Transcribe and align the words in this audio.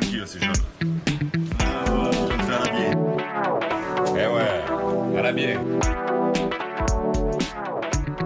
tranquille, 0.00 0.24
ces 0.26 0.40
jeunes? 0.40 0.52
Ah, 1.58 2.10
ça 2.46 2.58
va 2.58 2.70
bien. 2.70 2.90
Eh 4.12 4.26
ouais, 4.26 5.32
bien. 5.32 5.60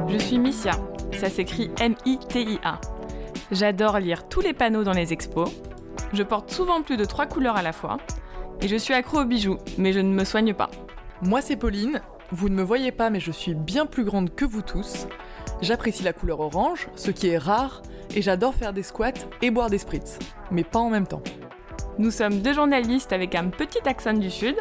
Je 0.08 0.18
suis 0.18 0.38
Missia, 0.38 0.72
ça 1.12 1.28
s'écrit 1.28 1.70
M-I-T-I-A. 1.80 2.80
J'adore 3.50 3.98
lire 3.98 4.28
tous 4.28 4.40
les 4.40 4.52
panneaux 4.54 4.84
dans 4.84 4.92
les 4.92 5.12
expos. 5.12 5.50
Je 6.12 6.22
porte 6.22 6.50
souvent 6.50 6.82
plus 6.82 6.96
de 6.96 7.04
trois 7.04 7.26
couleurs 7.26 7.56
à 7.56 7.62
la 7.62 7.72
fois. 7.72 7.98
Et 8.60 8.68
je 8.68 8.76
suis 8.76 8.94
accro 8.94 9.20
aux 9.20 9.24
bijoux, 9.24 9.58
mais 9.76 9.92
je 9.92 10.00
ne 10.00 10.12
me 10.12 10.24
soigne 10.24 10.54
pas. 10.54 10.70
Moi 11.22 11.42
c'est 11.42 11.56
Pauline, 11.56 12.00
vous 12.30 12.48
ne 12.48 12.54
me 12.54 12.62
voyez 12.62 12.92
pas 12.92 13.10
mais 13.10 13.20
je 13.20 13.32
suis 13.32 13.54
bien 13.54 13.86
plus 13.86 14.04
grande 14.04 14.34
que 14.34 14.44
vous 14.44 14.62
tous. 14.62 15.06
J'apprécie 15.60 16.02
la 16.02 16.12
couleur 16.12 16.40
orange, 16.40 16.88
ce 16.94 17.10
qui 17.10 17.28
est 17.28 17.38
rare, 17.38 17.82
et 18.14 18.22
j'adore 18.22 18.54
faire 18.54 18.72
des 18.72 18.82
squats 18.82 19.12
et 19.42 19.50
boire 19.50 19.70
des 19.70 19.78
spritz, 19.78 20.18
mais 20.50 20.64
pas 20.64 20.78
en 20.78 20.90
même 20.90 21.06
temps. 21.06 21.22
Nous 21.96 22.10
sommes 22.10 22.40
deux 22.40 22.52
journalistes 22.52 23.12
avec 23.12 23.36
un 23.36 23.50
petit 23.50 23.88
accent 23.88 24.14
du 24.14 24.28
Sud. 24.28 24.56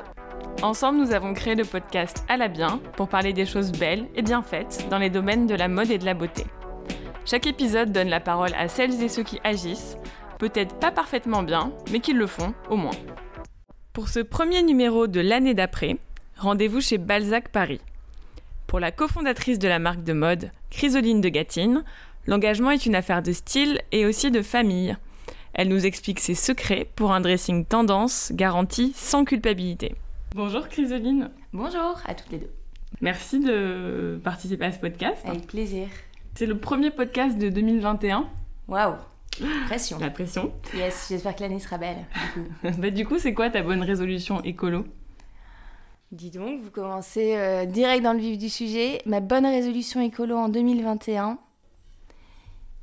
Ensemble, 0.62 1.00
nous 1.00 1.14
avons 1.14 1.34
créé 1.34 1.56
le 1.56 1.66
podcast 1.66 2.24
À 2.30 2.38
la 2.38 2.48
bien 2.48 2.80
pour 2.96 3.08
parler 3.08 3.34
des 3.34 3.48
choses 3.48 3.72
belles 3.72 4.06
et 4.16 4.22
bien 4.22 4.44
faites 4.44 4.86
dans 4.92 5.00
les 5.00 5.10
domaines 5.10 5.48
de 5.48 5.56
la 5.56 5.68
mode 5.68 5.90
et 5.90 5.98
de 5.98 6.06
la 6.06 6.14
beauté. 6.14 6.46
Chaque 7.26 7.48
épisode 7.48 7.92
donne 7.92 8.10
la 8.10 8.20
parole 8.20 8.54
à 8.56 8.68
celles 8.68 9.02
et 9.02 9.10
ceux 9.10 9.24
qui 9.24 9.40
agissent, 9.44 9.98
peut-être 10.38 10.76
pas 10.76 10.92
parfaitement 10.92 11.42
bien, 11.42 11.72
mais 11.92 12.02
qui 12.02 12.14
le 12.14 12.28
font 12.28 12.54
au 12.70 12.76
moins. 12.76 12.96
Pour 13.94 14.10
ce 14.10 14.20
premier 14.20 14.62
numéro 14.62 15.08
de 15.08 15.20
l'année 15.20 15.56
d'après, 15.56 15.98
rendez-vous 16.38 16.82
chez 16.82 17.00
Balzac 17.00 17.50
Paris. 17.50 17.82
Pour 18.68 18.80
la 18.80 18.92
cofondatrice 18.92 19.58
de 19.58 19.68
la 19.68 19.80
marque 19.80 20.04
de 20.04 20.14
mode, 20.14 20.52
Chrysoline 20.70 21.22
de 21.22 21.30
Gatine, 21.30 21.84
l'engagement 22.28 22.70
est 22.70 22.86
une 22.86 22.96
affaire 22.96 23.24
de 23.24 23.32
style 23.32 23.82
et 23.92 24.06
aussi 24.06 24.30
de 24.30 24.44
famille. 24.44 24.96
Elle 25.54 25.68
nous 25.68 25.86
explique 25.86 26.20
ses 26.20 26.34
secrets 26.34 26.90
pour 26.96 27.12
un 27.12 27.22
dressing 27.22 27.66
tendance 27.66 28.32
garanti 28.34 28.92
sans 28.96 29.24
culpabilité. 29.24 29.94
Bonjour 30.34 30.68
Chrysoline. 30.68 31.30
Bonjour 31.54 32.02
à 32.08 32.16
toutes 32.16 32.32
les 32.32 32.40
deux. 32.40 32.52
Merci 33.02 33.40
de 33.40 34.20
participer 34.24 34.66
à 34.66 34.72
ce 34.72 34.80
podcast. 34.80 35.22
Avec 35.26 35.46
plaisir. 35.46 35.88
C'est 36.34 36.48
le 36.48 36.58
premier 36.58 36.90
podcast 36.90 37.38
de 37.38 37.50
2021. 37.50 38.28
Waouh 38.68 38.96
Pression. 39.68 40.00
La 40.00 40.10
pression. 40.10 40.52
Yes, 40.74 41.08
j'espère 41.10 41.36
que 41.36 41.42
l'année 41.42 41.60
sera 41.60 41.78
belle. 41.78 42.06
Du 42.36 42.42
coup. 42.42 42.50
bah, 42.82 42.90
du 42.90 43.06
coup, 43.06 43.20
c'est 43.20 43.36
quoi 43.36 43.52
ta 43.52 43.62
bonne 43.62 43.84
résolution 43.84 44.42
écolo? 44.44 44.86
Dis 46.12 46.32
donc, 46.32 46.62
vous 46.62 46.72
commencez 46.72 47.36
euh, 47.36 47.66
direct 47.66 48.04
dans 48.04 48.14
le 48.14 48.20
vif 48.20 48.40
du 48.40 48.50
sujet. 48.50 49.02
Ma 49.06 49.20
bonne 49.20 49.46
résolution 49.46 50.02
écolo 50.02 50.36
en 50.36 50.50
2021, 50.50 51.38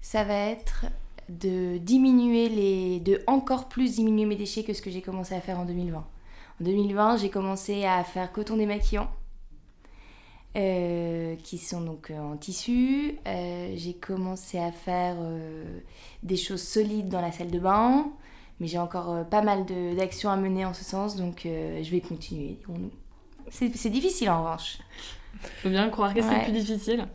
ça 0.01 0.25
va 0.25 0.35
être 0.35 0.87
de 1.31 1.79
diminuer 1.79 2.49
les. 2.49 3.01
de 3.01 3.23
encore 3.27 3.69
plus 3.69 3.95
diminuer 3.97 4.27
mes 4.27 4.37
déchets 4.37 4.65
que 4.65 4.75
ce 4.75 4.83
que 4.83 4.91
j'ai 4.91 5.03
commencé 5.03 5.35
à 5.35 5.41
faire 5.41 5.59
en 5.59 5.65
2020. 5.65 5.99
En 5.99 6.65
2020, 6.65 7.17
j'ai 7.19 7.31
commencé 7.31 7.85
à 7.85 8.05
faire 8.05 8.31
coton 8.33 8.57
démaquillant. 8.57 9.09
euh, 10.57 11.37
qui 11.37 11.59
sont 11.59 11.81
donc 11.81 12.11
euh, 12.11 12.19
en 12.19 12.37
tissu. 12.37 13.19
Euh, 13.27 13.73
j'ai 13.77 13.95
commencé 13.95 14.59
à 14.59 14.73
faire 14.73 15.17
euh, 15.21 15.81
des 16.23 16.37
choses 16.37 16.63
solides 16.63 17.09
dans 17.09 17.21
la 17.21 17.33
salle 17.33 17.51
de 17.51 17.59
bain, 17.59 18.07
mais 18.59 18.67
j'ai 18.67 18.79
encore 18.79 19.27
pas 19.29 19.43
mal 19.43 19.65
d'actions 19.97 20.31
à 20.31 20.37
mener 20.37 20.65
en 20.65 20.75
ce 20.75 20.85
sens, 20.85 21.17
donc 21.17 21.43
je 21.45 21.91
vais 21.91 22.01
continuer, 22.01 22.59
dirons-nous. 22.61 22.91
C'est 23.51 23.91
difficile 23.91 24.31
en 24.31 24.43
revanche. 24.43 24.79
Faut 25.63 25.69
bien 25.69 25.85
le 25.85 25.91
croire. 25.91 26.15
Qu'est-ce 26.15 26.29
qui 26.29 26.35
est 26.35 26.45
plus 26.45 26.53
difficile 26.53 27.07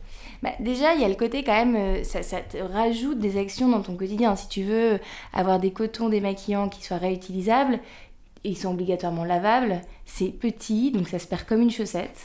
Bah, 0.42 0.50
déjà, 0.60 0.94
il 0.94 1.00
y 1.00 1.04
a 1.04 1.08
le 1.08 1.14
côté 1.14 1.42
quand 1.42 1.52
même, 1.52 1.76
euh, 1.76 2.04
ça, 2.04 2.22
ça 2.22 2.40
te 2.40 2.58
rajoute 2.58 3.18
des 3.18 3.38
actions 3.38 3.68
dans 3.68 3.82
ton 3.82 3.96
quotidien. 3.96 4.36
Si 4.36 4.48
tu 4.48 4.62
veux 4.62 4.98
avoir 5.32 5.58
des 5.58 5.72
cotons 5.72 6.08
démaquillants 6.08 6.68
qui 6.68 6.82
soient 6.84 6.98
réutilisables, 6.98 7.80
ils 8.44 8.56
sont 8.56 8.70
obligatoirement 8.70 9.24
lavables. 9.24 9.80
C'est 10.04 10.30
petit, 10.30 10.92
donc 10.92 11.08
ça 11.08 11.18
se 11.18 11.26
perd 11.26 11.44
comme 11.44 11.62
une 11.62 11.70
chaussette. 11.70 12.18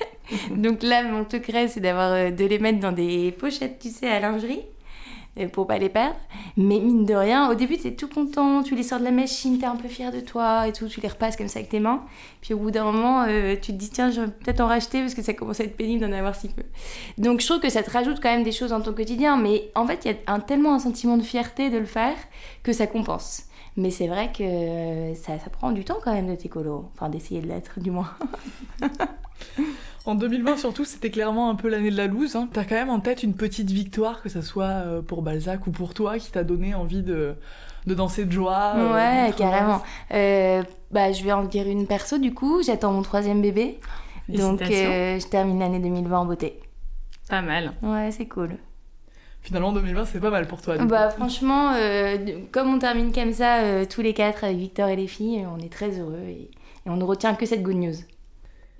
donc 0.50 0.82
là, 0.82 1.02
mon 1.02 1.28
secret, 1.28 1.68
c'est 1.68 1.80
d'avoir 1.80 2.12
euh, 2.12 2.30
de 2.30 2.44
les 2.44 2.58
mettre 2.58 2.80
dans 2.80 2.92
des 2.92 3.32
pochettes, 3.32 3.78
tu 3.78 3.90
sais, 3.90 4.08
à 4.08 4.20
lingerie. 4.20 4.62
Euh, 5.38 5.48
Pour 5.48 5.66
pas 5.66 5.78
les 5.78 5.88
perdre. 5.88 6.16
Mais 6.56 6.78
mine 6.78 7.04
de 7.04 7.14
rien, 7.14 7.50
au 7.50 7.54
début, 7.54 7.78
t'es 7.78 7.92
tout 7.92 8.08
content, 8.08 8.62
tu 8.62 8.74
les 8.74 8.82
sors 8.82 8.98
de 8.98 9.04
la 9.04 9.10
machine, 9.10 9.58
t'es 9.58 9.66
un 9.66 9.76
peu 9.76 9.88
fier 9.88 10.12
de 10.12 10.20
toi 10.20 10.68
et 10.68 10.72
tout, 10.72 10.88
tu 10.88 11.00
les 11.00 11.08
repasses 11.08 11.36
comme 11.36 11.48
ça 11.48 11.58
avec 11.58 11.70
tes 11.70 11.80
mains. 11.80 12.02
Puis 12.40 12.54
au 12.54 12.58
bout 12.58 12.70
d'un 12.70 12.84
moment, 12.84 13.24
euh, 13.28 13.54
tu 13.54 13.72
te 13.72 13.76
dis, 13.78 13.90
tiens, 13.90 14.10
je 14.10 14.22
vais 14.22 14.28
peut-être 14.28 14.60
en 14.60 14.66
racheter 14.66 15.00
parce 15.00 15.14
que 15.14 15.22
ça 15.22 15.34
commence 15.34 15.60
à 15.60 15.64
être 15.64 15.76
pénible 15.76 16.06
d'en 16.06 16.12
avoir 16.12 16.34
si 16.34 16.48
peu. 16.48 16.62
Donc 17.18 17.40
je 17.40 17.46
trouve 17.46 17.60
que 17.60 17.70
ça 17.70 17.82
te 17.82 17.90
rajoute 17.90 18.20
quand 18.20 18.30
même 18.30 18.44
des 18.44 18.52
choses 18.52 18.70
dans 18.70 18.80
ton 18.80 18.92
quotidien, 18.92 19.36
mais 19.36 19.70
en 19.74 19.86
fait, 19.86 20.04
il 20.04 20.12
y 20.12 20.16
a 20.26 20.40
tellement 20.40 20.74
un 20.74 20.78
sentiment 20.78 21.16
de 21.16 21.22
fierté 21.22 21.70
de 21.70 21.78
le 21.78 21.86
faire 21.86 22.16
que 22.62 22.72
ça 22.72 22.86
compense. 22.86 23.44
Mais 23.76 23.90
c'est 23.90 24.06
vrai 24.06 24.30
que 24.30 24.42
euh, 24.42 25.14
ça, 25.14 25.32
prend 25.50 25.72
du 25.72 25.84
temps 25.84 25.98
quand 26.04 26.12
même 26.12 26.26
d'être 26.26 26.44
écolo, 26.44 26.90
enfin 26.94 27.08
d'essayer 27.08 27.40
de 27.40 27.46
l'être 27.46 27.80
du 27.80 27.90
moins. 27.90 28.10
En 30.04 30.14
2020 30.16 30.56
surtout, 30.56 30.84
c'était 30.84 31.10
clairement 31.10 31.48
un 31.48 31.54
peu 31.54 31.68
l'année 31.68 31.90
de 31.90 31.96
la 31.96 32.08
loose. 32.08 32.34
Hein. 32.34 32.48
T'as 32.52 32.64
quand 32.64 32.74
même 32.74 32.90
en 32.90 32.98
tête 33.00 33.22
une 33.22 33.34
petite 33.34 33.70
victoire, 33.70 34.20
que 34.22 34.28
ça 34.28 34.42
soit 34.42 34.64
euh, 34.64 35.00
pour 35.02 35.22
Balzac 35.22 35.66
ou 35.66 35.70
pour 35.70 35.94
toi, 35.94 36.18
qui 36.18 36.30
t'a 36.32 36.42
donné 36.42 36.74
envie 36.74 37.02
de, 37.02 37.34
de 37.86 37.94
danser 37.94 38.24
de 38.24 38.32
joie. 38.32 38.72
euh, 38.76 38.94
ouais, 38.94 39.32
carrément. 39.36 39.80
Euh, 40.12 40.62
bah, 40.90 41.12
je 41.12 41.22
vais 41.22 41.30
en 41.32 41.44
dire 41.44 41.68
une 41.68 41.86
perso 41.86 42.18
du 42.18 42.34
coup, 42.34 42.62
j'attends 42.64 42.92
mon 42.92 43.02
troisième 43.02 43.40
bébé. 43.42 43.78
Donc 44.28 44.60
euh, 44.62 45.18
je 45.20 45.26
termine 45.28 45.60
l'année 45.60 45.78
2020 45.78 46.18
en 46.18 46.24
beauté. 46.26 46.58
Pas 47.28 47.42
mal. 47.42 47.72
Ouais, 47.82 48.10
c'est 48.10 48.26
cool. 48.26 48.56
Finalement, 49.40 49.72
2020, 49.72 50.04
c'est 50.04 50.20
pas 50.20 50.30
mal 50.30 50.46
pour 50.46 50.62
toi. 50.62 50.78
du 50.78 50.86
Bah 50.86 51.08
coup. 51.08 51.16
franchement, 51.18 51.72
euh, 51.74 52.16
comme 52.52 52.74
on 52.74 52.78
termine 52.78 53.12
comme 53.12 53.32
ça 53.32 53.58
euh, 53.58 53.84
tous 53.88 54.00
les 54.00 54.14
quatre 54.14 54.44
avec 54.44 54.56
Victor 54.56 54.88
et 54.88 54.96
les 54.96 55.06
filles, 55.08 55.44
on 55.52 55.58
est 55.58 55.72
très 55.72 55.98
heureux 55.98 56.18
et, 56.28 56.50
et 56.86 56.90
on 56.90 56.96
ne 56.96 57.04
retient 57.04 57.34
que 57.34 57.46
cette 57.46 57.62
good 57.62 57.76
news. 57.76 57.94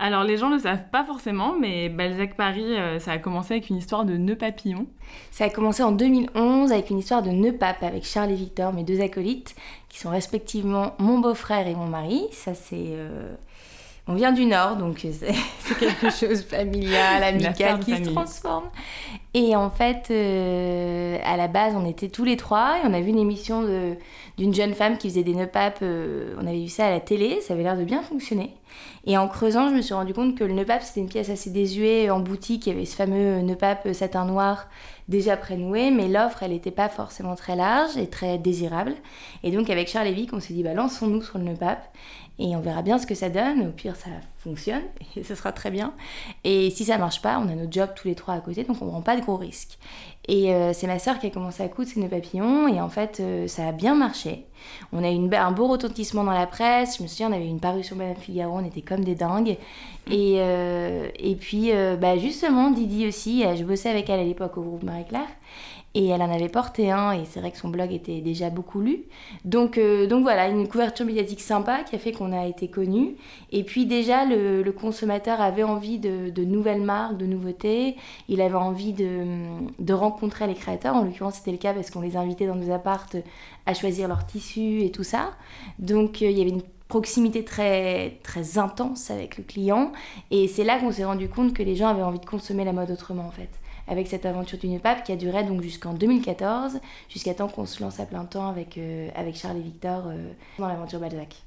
Alors 0.05 0.25
les 0.25 0.37
gens 0.37 0.49
ne 0.49 0.57
le 0.57 0.61
savent 0.61 0.89
pas 0.91 1.05
forcément, 1.05 1.55
mais 1.57 1.89
Balzac 1.89 2.35
Paris, 2.35 2.77
euh, 2.77 2.99
ça 2.99 3.13
a 3.13 3.19
commencé 3.19 3.55
avec 3.55 3.71
une 3.71 3.77
histoire 3.77 4.05
de 4.05 4.17
nœud 4.17 4.35
papillon. 4.35 4.89
Ça 5.31 5.45
a 5.45 5.49
commencé 5.49 5.85
en 5.85 5.93
2011 5.93 6.73
avec 6.73 6.91
une 6.91 6.99
histoire 6.99 7.23
de 7.23 7.31
nœud 7.31 7.53
pape 7.53 7.85
avec 7.85 8.05
Charles 8.05 8.33
et 8.33 8.35
Victor, 8.35 8.73
mes 8.73 8.83
deux 8.83 9.01
acolytes, 9.01 9.55
qui 9.89 10.01
sont 10.01 10.11
respectivement 10.11 10.95
mon 10.99 11.21
beau-frère 11.21 11.69
et 11.69 11.77
mon 11.77 11.87
mari. 11.87 12.27
Ça 12.33 12.53
c'est... 12.53 12.75
euh, 12.75 13.33
On 14.09 14.15
vient 14.15 14.33
du 14.33 14.47
Nord, 14.47 14.77
donc 14.77 15.07
c'est 15.13 15.33
quelque 15.79 16.11
chose 16.11 16.43
familial, 16.43 17.23
amical 17.23 17.79
qui 17.85 17.93
se 17.93 18.11
transforme. 18.13 18.65
Et 19.33 19.55
en 19.55 19.71
fait, 19.71 20.09
euh, 20.11 21.19
à 21.25 21.37
la 21.37 21.47
base, 21.47 21.75
on 21.77 21.87
était 21.87 22.09
tous 22.09 22.25
les 22.25 22.37
trois 22.37 22.79
et 22.79 22.87
on 22.87 22.93
a 22.93 23.01
vu 23.01 23.11
une 23.11 23.19
émission 23.19 23.63
de- 23.63 23.95
d'une 24.39 24.53
jeune 24.53 24.75
femme 24.75 24.99
qui 24.99 25.09
faisait 25.09 25.23
des 25.23 25.35
nœuds 25.35 25.47
papes. 25.47 25.79
euh, 25.83 26.35
on 26.41 26.47
avait 26.49 26.59
vu 26.63 26.69
ça 26.69 26.87
à 26.87 26.91
la 26.91 26.99
télé, 27.01 27.41
ça 27.43 27.55
avait 27.55 27.63
l'air 27.63 27.77
de 27.79 27.85
bien 27.85 28.03
fonctionner. 28.03 28.51
Et 29.07 29.17
en 29.17 29.29
creusant, 29.29 29.69
je 29.69 29.75
me 29.75 29.83
suis 29.83 29.95
rendu 29.95 30.13
compte 30.15 30.37
que 30.37 30.43
le 30.45 30.53
nœud 30.53 30.65
pape, 30.65 30.83
c'était 30.83 31.01
une 31.01 31.09
pièce 31.09 31.31
assez 31.31 31.51
désuée 31.51 32.11
en 32.11 32.19
boutique. 32.21 32.67
Il 32.67 32.73
y 32.73 32.77
avait 32.77 32.87
ce 32.87 32.97
fameux 32.97 33.41
nœud 33.41 33.57
pape 33.57 33.89
satin 33.93 34.25
noir 34.25 34.67
déjà 35.09 35.37
prénoué, 35.37 35.91
mais 35.93 36.09
l'offre, 36.09 36.43
elle 36.43 36.51
n'était 36.53 36.71
pas 36.71 36.89
forcément 36.89 37.35
très 37.37 37.55
large 37.57 37.97
et 37.97 38.09
très 38.09 38.39
désirable. 38.39 38.95
Et 39.45 39.51
donc, 39.53 39.71
avec 39.71 39.89
Charles 39.89 40.09
Vic, 40.09 40.33
on 40.33 40.41
s'est 40.41 40.55
dit, 40.55 40.63
bah, 40.63 40.75
lançons-nous 40.75 41.23
sur 41.23 41.39
le 41.39 41.45
nœud 41.45 41.57
pape 41.57 41.87
et 42.43 42.57
on 42.57 42.61
verra 42.61 42.83
bien 42.83 42.99
ce 42.99 43.07
que 43.07 43.15
ça 43.15 43.31
donne. 43.31 43.69
Au 43.69 43.71
pire, 43.71 43.95
ça 43.95 44.11
fonctionne 44.39 44.83
et 45.17 45.23
ce 45.23 45.35
sera 45.37 45.53
très 45.53 45.71
bien. 45.71 45.95
Et 46.43 46.71
si 46.71 46.85
ça 46.85 46.99
marche 46.99 47.23
pas, 47.23 47.39
on 47.39 47.49
a 47.49 47.55
notre 47.55 47.73
job 47.73 47.91
tous 47.95 48.09
les 48.09 48.17
trois 48.17 48.35
à 48.35 48.41
côté, 48.41 48.65
donc 48.65 48.83
on 48.83 48.89
prend 48.89 49.01
pas 49.01 49.17
de 49.17 49.23
gros 49.23 49.37
risques. 49.37 49.79
Et 50.27 50.53
euh, 50.53 50.73
c'est 50.73 50.89
ma 50.89 50.99
sœur 50.99 51.21
qui 51.21 51.29
a 51.29 51.31
commencé 51.31 51.63
à 51.63 51.69
coudre 51.69 51.89
ses 51.89 52.01
nœuds 52.01 52.09
papillons, 52.09 52.67
et 52.67 52.81
en 52.81 52.89
fait, 52.89 53.19
euh, 53.21 53.47
ça 53.47 53.69
a 53.69 53.73
bien 53.73 53.95
marché. 53.95 54.45
On 54.93 55.03
a 55.03 55.11
eu 55.11 55.35
un 55.35 55.53
beau 55.53 55.69
retentissement 55.69 56.25
dans 56.25 56.33
la 56.33 56.47
presse. 56.47 56.99
Je 56.99 57.03
me 57.05 57.09
souviens, 57.09 57.31
on 57.31 57.33
avait 57.33 57.49
une 57.49 57.61
parution 57.61 57.97
Madame 57.97 58.17
Figaro, 58.17 58.57
on 58.57 58.65
était 58.65 58.83
comme 58.83 59.05
des 59.05 59.17
dingues. 59.17 59.57
Et, 60.11 60.37
euh, 60.39 61.09
et 61.17 61.35
puis, 61.35 61.73
bah, 62.01 62.17
justement, 62.17 62.71
Didi 62.71 63.09
aussi, 63.09 63.45
je 63.57 63.65
bossais 63.65 63.91
avec 63.91 64.09
elle 64.09 64.21
à 64.21 64.25
l'époque 64.25 64.57
au 64.59 64.63
groupe 64.63 64.85
Marie-Claire. 64.85 65.27
Et 65.95 66.09
elle 66.09 66.23
en 66.23 66.33
avait 66.33 66.49
porté 66.49 66.91
un, 66.91 67.13
et 67.13 67.27
c'est 67.27 67.41
vrai 67.41 67.51
que 67.51 67.59
son 67.59 67.69
blog 67.69 67.93
était 67.93 68.23
déjà 68.23 68.49
beaucoup 68.49 68.81
lu. 68.81 69.05
Donc, 69.45 69.77
euh, 69.77 70.07
donc 70.07 70.23
voilà, 70.23 70.49
une 70.49 70.67
couverture 70.67 71.05
médiatique 71.05 71.43
sympa 71.43 71.83
qui 71.85 71.95
a 71.95 71.99
fait 71.99 72.13
qu'on 72.13 72.33
a 72.33 72.47
été 72.47 72.69
connus. 72.69 73.17
Et 73.51 73.63
puis 73.63 73.85
déjà, 73.85 74.25
le, 74.25 74.63
le 74.63 74.73
consommateur 74.73 75.43
avait 75.43 75.65
envie 75.65 75.99
de, 75.99 76.31
de 76.31 76.45
nouvelles 76.45 76.81
marques, 76.81 77.19
de 77.19 77.27
nouveautés. 77.27 77.97
Il 78.29 78.41
avait 78.41 78.55
envie 78.55 78.95
de, 78.95 79.27
de 79.79 79.93
rencontrer 79.93 80.47
les 80.47 80.55
créateurs. 80.55 80.97
En 80.97 81.05
l'occurrence, 81.05 81.35
c'était 81.35 81.53
le 81.53 81.59
cas 81.59 81.75
parce 81.75 81.91
qu'on 81.91 82.01
les 82.01 82.17
invitait 82.17 82.47
dans 82.47 82.55
nos 82.57 82.73
appartes 82.73 83.17
à 83.67 83.75
choisir 83.75 84.09
leurs 84.09 84.27
tissus 84.27 84.83
et 84.83 84.91
tout 84.91 85.05
ça. 85.05 85.33
Donc, 85.79 86.23
euh, 86.23 86.31
il 86.31 86.39
y 86.39 86.41
avait 86.41 86.51
une 86.51 86.63
proximité 86.89 87.45
très, 87.45 88.19
très 88.23 88.59
intense 88.59 89.11
avec 89.11 89.37
le 89.37 89.45
client. 89.45 89.93
Et 90.31 90.49
c'est 90.49 90.65
là 90.65 90.79
qu'on 90.79 90.93
s'est 90.93 91.05
rendu 91.05 91.29
compte 91.29 91.53
que 91.53 91.63
les 91.63 91.77
gens 91.77 91.89
avaient 91.89 92.03
envie 92.03 92.19
de 92.19 92.27
consommer 92.27 92.65
la 92.65 92.73
mode 92.73 92.91
autrement, 92.91 93.27
en 93.27 93.31
fait 93.31 93.51
avec 93.89 94.09
cette 94.09 94.27
aventure 94.27 94.59
d'une 94.59 94.81
pape 94.81 95.05
qui 95.05 95.13
a 95.13 95.17
duré 95.17 95.45
donc 95.45 95.63
jusqu'en 95.63 95.93
2014, 95.93 96.81
jusqu'à 97.09 97.35
temps 97.35 97.49
qu'on 97.49 97.67
se 97.67 97.83
lance 97.83 98.01
à 98.01 98.07
plein 98.07 98.25
temps 98.25 98.49
avec, 98.49 98.79
euh, 98.79 99.09
avec 99.15 99.37
Charles 99.37 99.59
et 99.59 99.63
Victor 99.63 100.05
euh, 100.07 100.33
dans 100.59 100.69
l'aventure 100.69 101.01
Balzac. 101.01 101.43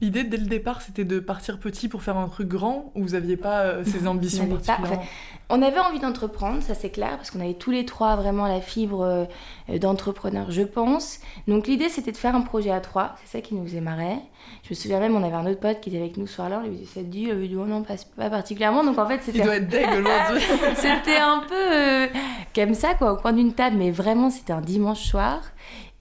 L'idée 0.00 0.22
dès 0.22 0.36
le 0.36 0.46
départ, 0.46 0.80
c'était 0.80 1.04
de 1.04 1.18
partir 1.18 1.58
petit 1.58 1.88
pour 1.88 2.02
faire 2.04 2.16
un 2.16 2.28
truc 2.28 2.46
grand 2.46 2.92
ou 2.94 3.02
vous 3.02 3.14
aviez 3.14 3.36
pas 3.36 3.62
euh, 3.62 3.82
ces 3.84 4.06
ambitions 4.06 4.46
pas- 4.46 4.56
particulières 4.56 5.00
On 5.48 5.60
avait 5.60 5.80
envie 5.80 5.98
d'entreprendre, 5.98 6.62
ça 6.62 6.74
c'est 6.74 6.90
clair, 6.90 7.16
parce 7.16 7.32
qu'on 7.32 7.40
avait 7.40 7.54
tous 7.54 7.72
les 7.72 7.84
trois 7.84 8.14
vraiment 8.14 8.46
la 8.46 8.60
fibre 8.60 9.02
euh, 9.02 9.78
d'entrepreneur, 9.78 10.52
je 10.52 10.62
pense. 10.62 11.18
Donc 11.48 11.66
l'idée 11.66 11.88
c'était 11.88 12.12
de 12.12 12.16
faire 12.16 12.36
un 12.36 12.42
projet 12.42 12.70
à 12.70 12.80
trois, 12.80 13.16
c'est 13.24 13.38
ça 13.38 13.40
qui 13.40 13.56
nous 13.56 13.74
émarrait. 13.74 14.18
Je 14.62 14.70
me 14.70 14.74
souviens 14.76 15.00
même, 15.00 15.16
on 15.16 15.22
avait 15.24 15.34
un 15.34 15.46
autre 15.46 15.58
pote 15.60 15.80
qui 15.80 15.88
était 15.88 15.98
avec 15.98 16.16
nous 16.16 16.28
ce 16.28 16.34
soir-là, 16.34 16.60
on 16.64 16.68
lui 16.68 16.76
disait 16.76 17.00
ça 17.00 17.02
dit, 17.02 17.22
il 17.22 17.30
avait 17.32 17.48
dit 17.48 17.56
oh 17.56 17.66
non, 17.66 17.82
pas, 17.82 17.94
pas 18.16 18.30
particulièrement. 18.30 18.84
Donc 18.84 18.98
en 18.98 19.06
fait 19.06 19.16
Il 19.16 19.22
c'était 19.32 19.42
doit 19.42 19.56
être 19.56 19.68
deg 19.68 19.84
aujourd'hui. 19.84 20.46
c'était 20.76 21.16
un 21.18 21.40
peu 21.48 21.54
euh, 21.74 22.06
comme 22.54 22.74
ça, 22.74 22.94
quoi, 22.94 23.14
au 23.14 23.16
coin 23.16 23.32
d'une 23.32 23.52
table, 23.52 23.76
mais 23.76 23.90
vraiment, 23.90 24.30
c'était 24.30 24.52
un 24.52 24.60
dimanche 24.60 25.00
soir. 25.02 25.40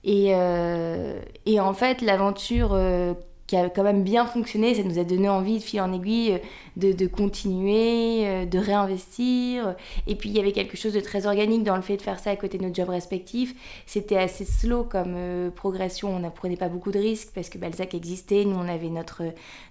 Et, 0.04 0.28
euh, 0.36 1.20
et 1.46 1.60
en 1.60 1.74
fait, 1.74 2.02
l'aventure 2.02 2.70
euh, 2.74 3.14
qui 3.48 3.56
a 3.56 3.70
quand 3.70 3.84
même 3.84 4.04
bien 4.04 4.26
fonctionné, 4.26 4.76
ça 4.76 4.84
nous 4.84 5.00
a 5.00 5.06
donné 5.06 5.30
envie 5.30 5.60
de 5.60 5.64
fil 5.64 5.80
en 5.80 5.94
aiguille 5.94 6.34
euh, 6.34 6.40
de, 6.76 6.92
de 6.92 7.08
continuer, 7.08 8.28
euh, 8.28 8.46
de 8.46 8.60
réinvestir. 8.60 9.76
Et 10.06 10.16
puis, 10.16 10.30
il 10.30 10.36
y 10.36 10.40
avait 10.40 10.52
quelque 10.52 10.76
chose 10.76 10.94
de 10.94 11.00
très 11.00 11.26
organique 11.26 11.64
dans 11.64 11.78
le 11.78 11.82
fait 11.82 11.96
de 11.96 12.02
faire 12.02 12.20
ça 12.20 12.32
à 12.32 12.36
côté 12.36 12.58
de 12.58 12.66
nos 12.66 12.74
jobs 12.74 12.90
respectifs. 12.90 13.56
C'était 13.86 14.18
assez 14.18 14.44
slow 14.44 14.84
comme 14.84 15.14
euh, 15.16 15.50
progression, 15.50 16.14
on 16.14 16.20
ne 16.20 16.30
prenait 16.30 16.58
pas 16.58 16.68
beaucoup 16.68 16.92
de 16.92 17.00
risques 17.00 17.30
parce 17.34 17.48
que 17.48 17.58
Balzac 17.58 17.94
existait, 17.94 18.44
nous, 18.44 18.58
on 18.58 18.68
avait 18.68 18.90
notre, 18.90 19.24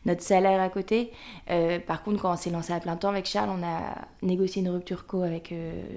notre 0.06 0.23
salaire 0.23 0.61
à 0.61 0.70
côté. 0.70 1.12
Par 1.87 2.02
contre, 2.02 2.23
quand 2.23 2.32
on 2.32 2.37
s'est 2.37 2.50
lancé 2.50 2.73
à 2.73 2.81
plein 2.81 2.96
temps 2.96 3.11
avec 3.11 3.26
Charles, 3.26 3.50
on 3.50 3.62
a 3.62 4.06
négocié 4.23 4.62
une 4.62 4.70
rupture 4.70 5.06
co 5.06 5.23
avec, 5.23 5.52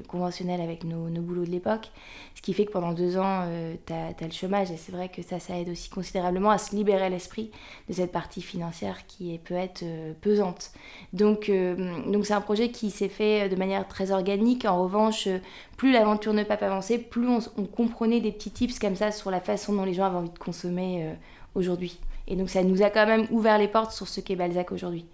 conventionnelle 0.08 0.62
avec 0.62 0.84
nos, 0.84 1.10
nos 1.10 1.22
boulots 1.22 1.46
de 1.46 1.50
l'époque. 1.50 1.92
Ce 2.36 2.42
qui 2.42 2.54
fait 2.54 2.66
que 2.66 2.72
pendant 2.72 2.92
deux 2.92 3.18
ans, 3.18 3.46
tu 3.86 3.94
as, 3.94 4.14
le 4.22 4.32
chômage. 4.32 4.72
Et 4.72 4.78
c'est 4.78 4.92
vrai 4.92 5.10
que 5.10 5.22
ça, 5.22 5.40
ça 5.40 5.58
aide 5.58 5.70
aussi 5.70 5.90
considérablement 5.90 6.52
à 6.52 6.58
se 6.58 6.76
libérer 6.76 7.10
l'esprit 7.10 7.52
de 7.88 7.94
cette 7.94 8.12
partie 8.12 8.42
financière 8.42 9.06
qui 9.08 9.34
est, 9.34 9.38
peut 9.38 9.56
être 9.56 9.84
euh, 9.84 10.14
pesante. 10.22 10.72
Donc, 11.14 11.50
euh, 11.50 11.76
donc 12.12 12.26
c'est 12.26 12.34
un 12.34 12.42
projet 12.42 12.70
qui 12.70 12.92
s'est 12.92 13.10
fait 13.10 13.50
de 13.50 13.56
manière 13.56 13.88
très 13.88 14.12
organique. 14.12 14.66
En 14.66 14.84
revanche, 14.84 15.28
euh, 15.28 15.40
plus 15.78 15.92
l'aventure 15.92 16.34
ne 16.34 16.44
pas 16.44 16.56
avancer, 16.56 16.98
plus 16.98 17.28
on, 17.28 17.40
on 17.58 17.66
comprenait 17.66 18.22
des 18.22 18.32
petits 18.32 18.52
tips 18.52 18.80
comme 18.80 18.96
ça 18.96 19.12
sur 19.12 19.32
la 19.32 19.42
façon 19.42 19.74
dont 19.74 19.86
les 19.86 19.94
gens 19.94 20.06
avaient 20.06 20.18
envie 20.18 20.30
de 20.30 20.40
consommer 20.40 21.06
euh, 21.06 21.14
aujourd'hui. 21.56 22.00
Et 22.28 22.36
donc 22.36 22.50
ça 22.50 22.64
nous 22.64 22.84
a 22.84 22.90
quand 22.90 23.08
même 23.08 23.28
ouvert 23.32 23.58
les 23.58 23.68
portes 23.68 23.92
sur 23.92 24.08
ce 24.08 24.22
qu'est 24.22 24.36
Balzac 24.36 24.72
aujourd'hui. 24.72 25.06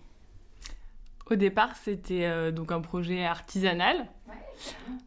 Au 1.32 1.36
départ, 1.36 1.76
c'était 1.76 2.26
euh, 2.26 2.52
donc 2.52 2.72
un 2.72 2.82
projet 2.82 3.26
artisanal. 3.26 4.08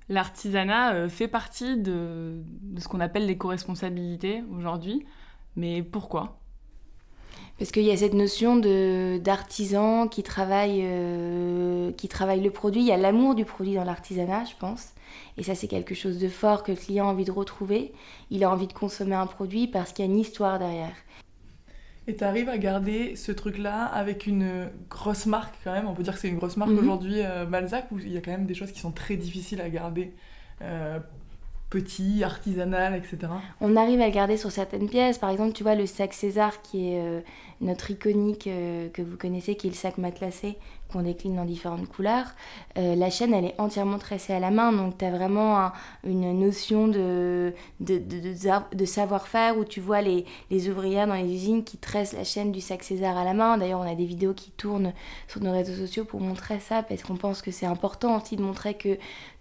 L'artisanat 0.09 0.95
euh, 0.95 1.09
fait 1.09 1.29
partie 1.29 1.77
de, 1.77 2.43
de 2.63 2.81
ce 2.81 2.89
qu'on 2.89 3.01
appelle 3.01 3.27
l'éco-responsabilité 3.27 4.43
aujourd'hui. 4.57 5.07
Mais 5.57 5.83
pourquoi? 5.83 6.38
Parce 7.59 7.73
qu'il 7.73 7.83
y 7.83 7.91
a 7.91 7.97
cette 7.97 8.15
notion 8.15 8.57
de 8.57 9.19
d'artisan 9.19 10.07
qui 10.07 10.23
travaille 10.23 10.81
euh, 10.85 11.91
qui 11.93 12.07
travaille 12.09 12.41
le 12.41 12.51
produit. 12.51 12.81
Il 12.83 12.87
y 12.87 12.93
a 12.93 12.97
l'amour 12.97 13.35
du 13.35 13.45
produit 13.45 13.75
dans 13.75 13.85
l'artisanat, 13.85 14.45
je 14.45 14.55
pense. 14.61 14.93
Et 15.37 15.43
ça, 15.43 15.55
c'est 15.57 15.67
quelque 15.67 15.95
chose 15.95 16.19
de 16.19 16.29
fort 16.29 16.63
que 16.63 16.71
le 16.73 16.79
client 16.79 17.09
a 17.09 17.11
envie 17.11 17.25
de 17.25 17.33
retrouver. 17.33 17.93
Il 18.31 18.45
a 18.45 18.51
envie 18.51 18.69
de 18.69 18.73
consommer 18.73 19.17
un 19.17 19.27
produit 19.27 19.67
parce 19.67 19.93
qu'il 19.93 20.05
y 20.05 20.09
a 20.09 20.11
une 20.11 20.19
histoire 20.19 20.59
derrière. 20.61 20.95
Et 22.07 22.15
tu 22.17 22.25
arrives 22.25 22.49
à 22.49 22.59
garder 22.59 23.17
ce 23.17 23.33
truc-là 23.33 23.85
avec 23.85 24.27
une 24.27 24.71
grosse 24.89 25.27
marque 25.27 25.55
quand 25.65 25.73
même? 25.73 25.89
On 25.89 25.95
peut 25.95 26.03
dire 26.05 26.15
que 26.15 26.21
c'est 26.21 26.29
une 26.29 26.39
grosse 26.39 26.57
marque 26.57 26.71
Mhm. 26.71 26.79
aujourd'hui, 26.79 27.21
euh, 27.23 27.45
Balzac, 27.45 27.87
où 27.91 27.99
il 27.99 28.13
y 28.13 28.17
a 28.17 28.21
quand 28.21 28.31
même 28.31 28.47
des 28.47 28.55
choses 28.55 28.71
qui 28.73 28.81
sont 28.81 28.93
très 28.93 29.17
difficiles 29.17 29.61
à 29.61 29.69
garder. 29.69 30.15
Euh, 30.63 30.99
petit, 31.71 32.25
artisanal, 32.25 32.95
etc. 32.95 33.19
On 33.61 33.77
arrive 33.77 34.01
à 34.01 34.07
le 34.07 34.13
garder 34.13 34.37
sur 34.37 34.51
certaines 34.51 34.89
pièces. 34.89 35.19
Par 35.19 35.31
exemple, 35.31 35.53
tu 35.53 35.63
vois 35.63 35.75
le 35.75 35.87
sac 35.87 36.15
César 36.15 36.63
qui 36.63 36.93
est 36.93 37.01
euh, 37.01 37.21
notre 37.61 37.91
iconique 37.91 38.47
euh, 38.47 38.89
que 38.89 39.03
vous 39.03 39.17
connaissez, 39.19 39.55
qui 39.55 39.67
est 39.67 39.71
le 39.71 39.77
sac 39.77 39.99
matelassé 39.99 40.57
qu'on 40.91 41.03
décline 41.03 41.37
dans 41.37 41.45
différentes 41.45 41.87
couleurs. 41.87 42.29
Euh, 42.79 42.95
la 42.95 43.11
chaîne, 43.11 43.35
elle 43.35 43.45
est 43.45 43.55
entièrement 43.61 43.99
tressée 43.99 44.33
à 44.33 44.41
la 44.41 44.51
main, 44.51 44.73
donc 44.73 44.97
tu 44.97 45.05
as 45.05 45.11
vraiment 45.11 45.59
un- 45.59 45.73
une 46.05 46.41
notion 46.41 46.89
de- 46.89 47.53
de 47.81 48.85
savoir-faire 48.87 49.59
où 49.59 49.67
tu 49.67 49.81
vois 49.81 50.01
les, 50.01 50.25
les 50.51 50.71
ouvrières 50.71 51.07
dans 51.07 51.15
les 51.15 51.31
usines 51.31 51.63
qui 51.65 51.77
tressent 51.77 52.15
la 52.15 52.25
chaîne 52.25 52.53
du 52.53 52.63
sac 52.63 52.83
César 52.83 53.19
à 53.19 53.25
la 53.25 53.35
main. 53.35 53.59
D'ailleurs, 53.59 53.81
on 53.81 53.91
a 53.91 53.95
des 53.95 54.07
vidéos 54.07 54.33
qui 54.33 54.51
tournent 54.53 54.95
sur 55.27 55.43
nos 55.43 55.53
réseaux 55.53 55.75
sociaux 55.75 56.07
pour 56.07 56.21
montrer 56.21 56.59
ça, 56.61 56.83
parce 56.83 57.03
qu'on 57.03 57.17
pense 57.17 57.43
que 57.43 57.51
c'est 57.51 57.67
important 57.67 58.17
aussi 58.19 58.37
de 58.37 58.43
montrer 58.43 58.73
que 58.73 58.97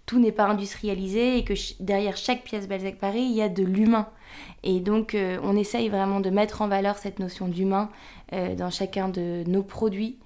tout 0.08 0.18
n'est 0.18 0.32
pas 0.32 0.46
industrialisé 0.46 1.36
et 1.36 1.44
que 1.44 1.52
derrière 1.80 2.16
chaque 2.16 2.42
pièce 2.42 2.66
Balzac 2.66 2.96
Paris, 2.96 3.20
il 3.20 3.36
y 3.36 3.42
a 3.42 3.50
de 3.50 3.62
l'humain. 3.62 4.08
Et 4.62 4.80
donc, 4.80 5.14
euh, 5.14 5.38
on 5.42 5.54
essaye 5.54 5.90
vraiment 5.90 6.20
de 6.20 6.30
mettre 6.30 6.62
en 6.62 6.68
valeur 6.68 6.96
cette 6.96 7.18
notion 7.18 7.46
d'humain 7.46 7.90
euh, 8.32 8.54
dans 8.54 8.70
chacun 8.70 9.10
de 9.10 9.44
nos 9.46 9.62
produits. 9.62 10.16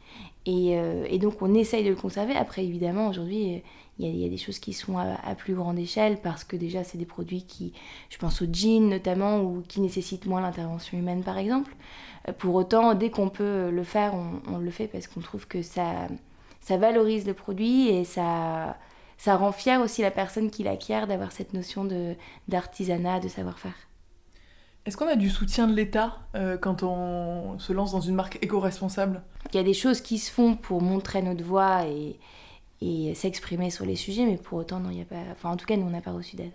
Et, 0.46 0.78
euh, 0.78 1.04
et 1.10 1.18
donc, 1.18 1.42
on 1.42 1.52
essaye 1.52 1.82
de 1.84 1.90
le 1.90 1.96
conserver. 1.96 2.34
Après, 2.36 2.64
évidemment, 2.64 3.08
aujourd'hui, 3.08 3.60
il 3.98 4.06
y, 4.06 4.24
a- 4.24 4.28
des 4.28 4.36
choses 4.36 4.60
qui 4.60 4.72
sont 4.72 4.98
à, 4.98 5.34
plus 5.34 5.54
grande 5.54 5.80
échelle 5.80 6.18
parce 6.22 6.44
que 6.44 6.54
déjà, 6.54 6.84
c'est 6.84 6.96
des 6.96 7.04
produits 7.04 7.42
qui, 7.42 7.72
je 8.08 8.18
pense 8.18 8.40
au 8.40 8.46
jean 8.52 8.88
notamment, 8.88 9.40
ou 9.40 9.64
qui 9.66 9.80
nécessitent 9.80 10.26
moins 10.26 10.40
l'intervention 10.40 10.96
humaine, 10.96 11.24
par 11.24 11.38
exemple. 11.38 11.74
Pour 12.38 12.54
autant, 12.54 12.94
dès 12.94 13.10
qu'on 13.10 13.30
peut 13.30 13.70
le 13.70 13.82
faire, 13.82 14.14
on, 14.48 14.58
le 14.58 14.70
fait 14.70 14.86
parce 14.86 15.08
qu'on 15.08 15.20
trouve 15.20 15.48
que 15.48 15.60
ça 15.60 16.06
valorise 16.68 17.26
le 17.26 17.34
produit 17.34 17.88
et 17.88 18.04
ça, 18.04 18.76
ça 19.22 19.36
rend 19.36 19.52
fier 19.52 19.80
aussi 19.80 20.02
la 20.02 20.10
personne 20.10 20.50
qui 20.50 20.64
l'acquiert 20.64 21.06
d'avoir 21.06 21.30
cette 21.30 21.54
notion 21.54 21.84
de, 21.84 22.16
d'artisanat, 22.48 23.20
de 23.20 23.28
savoir-faire. 23.28 23.76
Est-ce 24.84 24.96
qu'on 24.96 25.06
a 25.06 25.14
du 25.14 25.30
soutien 25.30 25.68
de 25.68 25.74
l'État 25.76 26.18
euh, 26.34 26.58
quand 26.58 26.82
on 26.82 27.56
se 27.60 27.72
lance 27.72 27.92
dans 27.92 28.00
une 28.00 28.16
marque 28.16 28.40
éco-responsable? 28.42 29.22
Il 29.52 29.56
y 29.56 29.60
a 29.60 29.62
des 29.62 29.74
choses 29.74 30.00
qui 30.00 30.18
se 30.18 30.28
font 30.28 30.56
pour 30.56 30.82
montrer 30.82 31.22
notre 31.22 31.44
voix 31.44 31.86
et, 31.86 32.18
et 32.80 33.14
s'exprimer 33.14 33.70
sur 33.70 33.86
les 33.86 33.94
sujets, 33.94 34.26
mais 34.26 34.38
pour 34.38 34.58
autant, 34.58 34.80
non, 34.80 34.90
il 34.90 34.98
y 34.98 35.02
a 35.02 35.04
pas. 35.04 35.22
Enfin, 35.30 35.50
en 35.50 35.56
tout 35.56 35.66
cas, 35.66 35.76
nous, 35.76 35.86
on 35.86 35.90
n'a 35.90 36.00
pas 36.00 36.10
reçu 36.10 36.34
d'aide. 36.34 36.50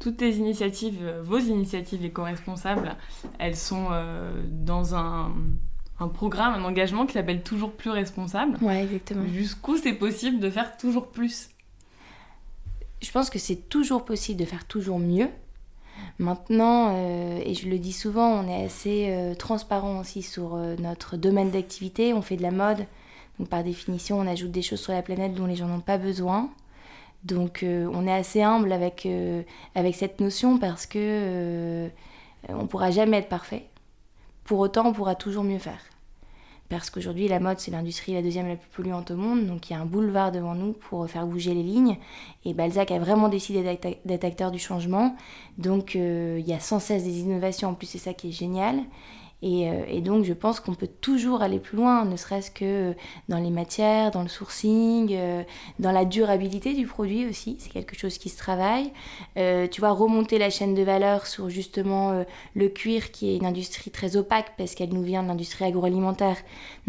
Toutes 0.00 0.16
tes 0.16 0.32
initiatives, 0.32 0.98
euh, 1.02 1.22
vos 1.22 1.38
initiatives 1.38 2.04
éco-responsables, 2.04 2.96
elles 3.38 3.56
sont 3.56 3.90
euh, 3.92 4.42
dans 4.48 4.96
un, 4.96 5.36
un 6.00 6.08
programme, 6.08 6.54
un 6.54 6.64
engagement 6.64 7.06
qui 7.06 7.14
s'appelle 7.14 7.42
Toujours 7.42 7.72
plus 7.72 7.90
responsable. 7.90 8.56
Ouais, 8.62 8.84
exactement. 8.84 9.24
Jusqu'où 9.26 9.76
c'est 9.76 9.94
possible 9.94 10.38
de 10.38 10.50
faire 10.50 10.76
toujours 10.76 11.08
plus? 11.08 11.50
Je 13.02 13.10
pense 13.10 13.30
que 13.30 13.38
c'est 13.38 13.68
toujours 13.68 14.04
possible 14.04 14.40
de 14.40 14.44
faire 14.44 14.64
toujours 14.64 14.98
mieux. 14.98 15.28
Maintenant, 16.18 16.94
euh, 16.94 17.40
et 17.44 17.54
je 17.54 17.68
le 17.68 17.78
dis 17.78 17.92
souvent, 17.92 18.28
on 18.28 18.48
est 18.48 18.64
assez 18.64 19.06
euh, 19.10 19.34
transparent 19.34 20.00
aussi 20.00 20.22
sur 20.22 20.54
euh, 20.54 20.76
notre 20.78 21.16
domaine 21.16 21.50
d'activité. 21.50 22.12
On 22.12 22.22
fait 22.22 22.36
de 22.36 22.42
la 22.42 22.50
mode, 22.50 22.86
donc 23.38 23.48
par 23.48 23.62
définition, 23.62 24.18
on 24.18 24.26
ajoute 24.26 24.50
des 24.50 24.62
choses 24.62 24.80
sur 24.80 24.92
la 24.92 25.02
planète 25.02 25.34
dont 25.34 25.46
les 25.46 25.56
gens 25.56 25.66
n'ont 25.66 25.80
pas 25.80 25.98
besoin. 25.98 26.50
Donc, 27.24 27.64
on 27.64 28.06
est 28.06 28.12
assez 28.12 28.42
humble 28.42 28.70
avec, 28.70 29.08
avec 29.74 29.96
cette 29.96 30.20
notion 30.20 30.56
parce 30.56 30.86
que 30.86 31.88
on 32.48 32.68
pourra 32.68 32.92
jamais 32.92 33.16
être 33.16 33.28
parfait. 33.28 33.64
Pour 34.48 34.60
autant, 34.60 34.86
on 34.86 34.94
pourra 34.94 35.14
toujours 35.14 35.44
mieux 35.44 35.58
faire. 35.58 35.82
Parce 36.70 36.88
qu'aujourd'hui, 36.88 37.28
la 37.28 37.38
mode, 37.38 37.60
c'est 37.60 37.70
l'industrie 37.70 38.14
la 38.14 38.22
deuxième 38.22 38.48
la 38.48 38.56
plus 38.56 38.70
polluante 38.70 39.10
au 39.10 39.16
monde, 39.16 39.46
donc 39.46 39.68
il 39.68 39.74
y 39.74 39.76
a 39.76 39.78
un 39.78 39.84
boulevard 39.84 40.32
devant 40.32 40.54
nous 40.54 40.72
pour 40.72 41.06
faire 41.06 41.26
bouger 41.26 41.52
les 41.52 41.62
lignes. 41.62 41.98
Et 42.46 42.54
Balzac 42.54 42.90
a 42.90 42.98
vraiment 42.98 43.28
décidé 43.28 43.62
d'être 43.62 44.24
acteur 44.24 44.50
du 44.50 44.58
changement. 44.58 45.14
Donc 45.58 45.96
euh, 45.96 46.38
il 46.40 46.48
y 46.48 46.54
a 46.54 46.60
sans 46.60 46.80
cesse 46.80 47.04
des 47.04 47.20
innovations, 47.20 47.68
en 47.68 47.74
plus 47.74 47.88
c'est 47.88 47.98
ça 47.98 48.14
qui 48.14 48.30
est 48.30 48.32
génial. 48.32 48.80
Et, 49.40 49.70
euh, 49.70 49.84
et 49.86 50.00
donc 50.00 50.24
je 50.24 50.32
pense 50.32 50.58
qu'on 50.58 50.74
peut 50.74 50.88
toujours 51.00 51.42
aller 51.42 51.60
plus 51.60 51.76
loin, 51.76 52.04
ne 52.04 52.16
serait-ce 52.16 52.50
que 52.50 52.94
dans 53.28 53.38
les 53.38 53.50
matières, 53.50 54.10
dans 54.10 54.22
le 54.22 54.28
sourcing, 54.28 55.10
euh, 55.12 55.44
dans 55.78 55.92
la 55.92 56.04
durabilité 56.04 56.74
du 56.74 56.86
produit 56.86 57.24
aussi, 57.26 57.56
c'est 57.60 57.70
quelque 57.70 57.96
chose 57.96 58.18
qui 58.18 58.30
se 58.30 58.36
travaille. 58.36 58.92
Euh, 59.36 59.68
tu 59.68 59.80
vois, 59.80 59.92
remonter 59.92 60.38
la 60.38 60.50
chaîne 60.50 60.74
de 60.74 60.82
valeur 60.82 61.26
sur 61.26 61.50
justement 61.50 62.10
euh, 62.10 62.24
le 62.54 62.68
cuir 62.68 63.12
qui 63.12 63.30
est 63.30 63.36
une 63.36 63.46
industrie 63.46 63.92
très 63.92 64.16
opaque 64.16 64.54
parce 64.58 64.74
qu'elle 64.74 64.92
nous 64.92 65.02
vient 65.02 65.22
de 65.22 65.28
l'industrie 65.28 65.64
agroalimentaire. 65.66 66.38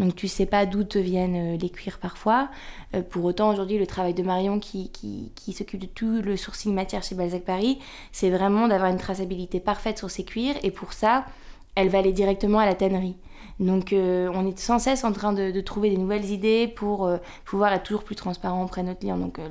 Donc 0.00 0.16
tu 0.16 0.26
sais 0.26 0.46
pas 0.46 0.66
d'où 0.66 0.82
te 0.82 0.98
viennent 0.98 1.54
euh, 1.54 1.56
les 1.56 1.70
cuirs 1.70 1.98
parfois. 1.98 2.48
Euh, 2.94 3.02
pour 3.02 3.24
autant, 3.24 3.50
aujourd'hui, 3.52 3.78
le 3.78 3.86
travail 3.86 4.14
de 4.14 4.24
Marion 4.24 4.58
qui, 4.58 4.90
qui, 4.90 5.30
qui 5.36 5.52
s'occupe 5.52 5.80
de 5.80 5.86
tout 5.86 6.20
le 6.20 6.36
sourcing 6.36 6.74
matière 6.74 7.04
chez 7.04 7.14
Balzac 7.14 7.44
Paris, 7.44 7.78
c'est 8.10 8.30
vraiment 8.30 8.66
d'avoir 8.66 8.90
une 8.90 8.98
traçabilité 8.98 9.60
parfaite 9.60 9.98
sur 9.98 10.10
ses 10.10 10.24
cuirs. 10.24 10.56
Et 10.64 10.72
pour 10.72 10.92
ça, 10.92 11.26
elle 11.74 11.88
va 11.88 11.98
aller 11.98 12.12
directement 12.12 12.58
à 12.58 12.66
la 12.66 12.74
tannerie. 12.74 13.16
Donc 13.60 13.92
euh, 13.92 14.30
on 14.34 14.46
est 14.46 14.58
sans 14.58 14.78
cesse 14.78 15.04
en 15.04 15.12
train 15.12 15.32
de, 15.34 15.60
trouver 15.60 15.90
des 15.90 15.98
nouvelles 15.98 16.24
idées 16.30 16.66
pour 16.66 17.06
euh, 17.06 17.18
pouvoir 17.44 17.72
être 17.74 17.82
toujours 17.82 18.04
plus 18.04 18.16
transparent 18.16 18.64
auprès 18.64 18.82
de 18.82 18.88
notre 18.88 19.00
client. 19.00 19.18
Donc 19.18 19.38
euh, 19.38 19.48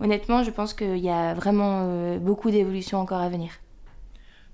honnêtement, 0.00 0.44
je 0.44 0.50
pense 0.50 0.74
qu'il 0.74 0.98
y 0.98 1.10
a 1.10 1.34
vraiment 1.34 2.16
beaucoup 2.18 2.50
d'évolutions 2.50 2.98
encore 3.00 3.20
à 3.20 3.28
venir. 3.28 3.50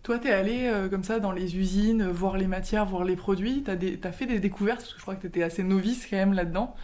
Toi, 0.02 0.18
t'es 0.18 0.30
allé 0.30 0.66
euh, 0.66 0.88
comme 0.88 1.02
ça 1.04 1.18
dans 1.18 1.33
les 1.33 1.56
usines, 1.56 2.04
voir 2.11 2.37
les 2.37 2.47
matières, 2.47 2.85
voir 2.87 3.04
les 3.04 3.16
produits. 3.16 3.62
Des- 3.62 3.99
t'as 3.99 4.12
fait 4.12 4.26
des 4.26 4.38
découvertes, 4.38 4.80
parce 4.80 4.92
que 4.92 4.99
je 4.99 5.02
crois 5.02 5.14
que 5.16 5.23
t'étais 5.23 5.42
assez 5.42 5.62
novice 5.62 6.06
quand 6.09 6.16
même 6.16 6.35
là-dedans, 6.35 6.75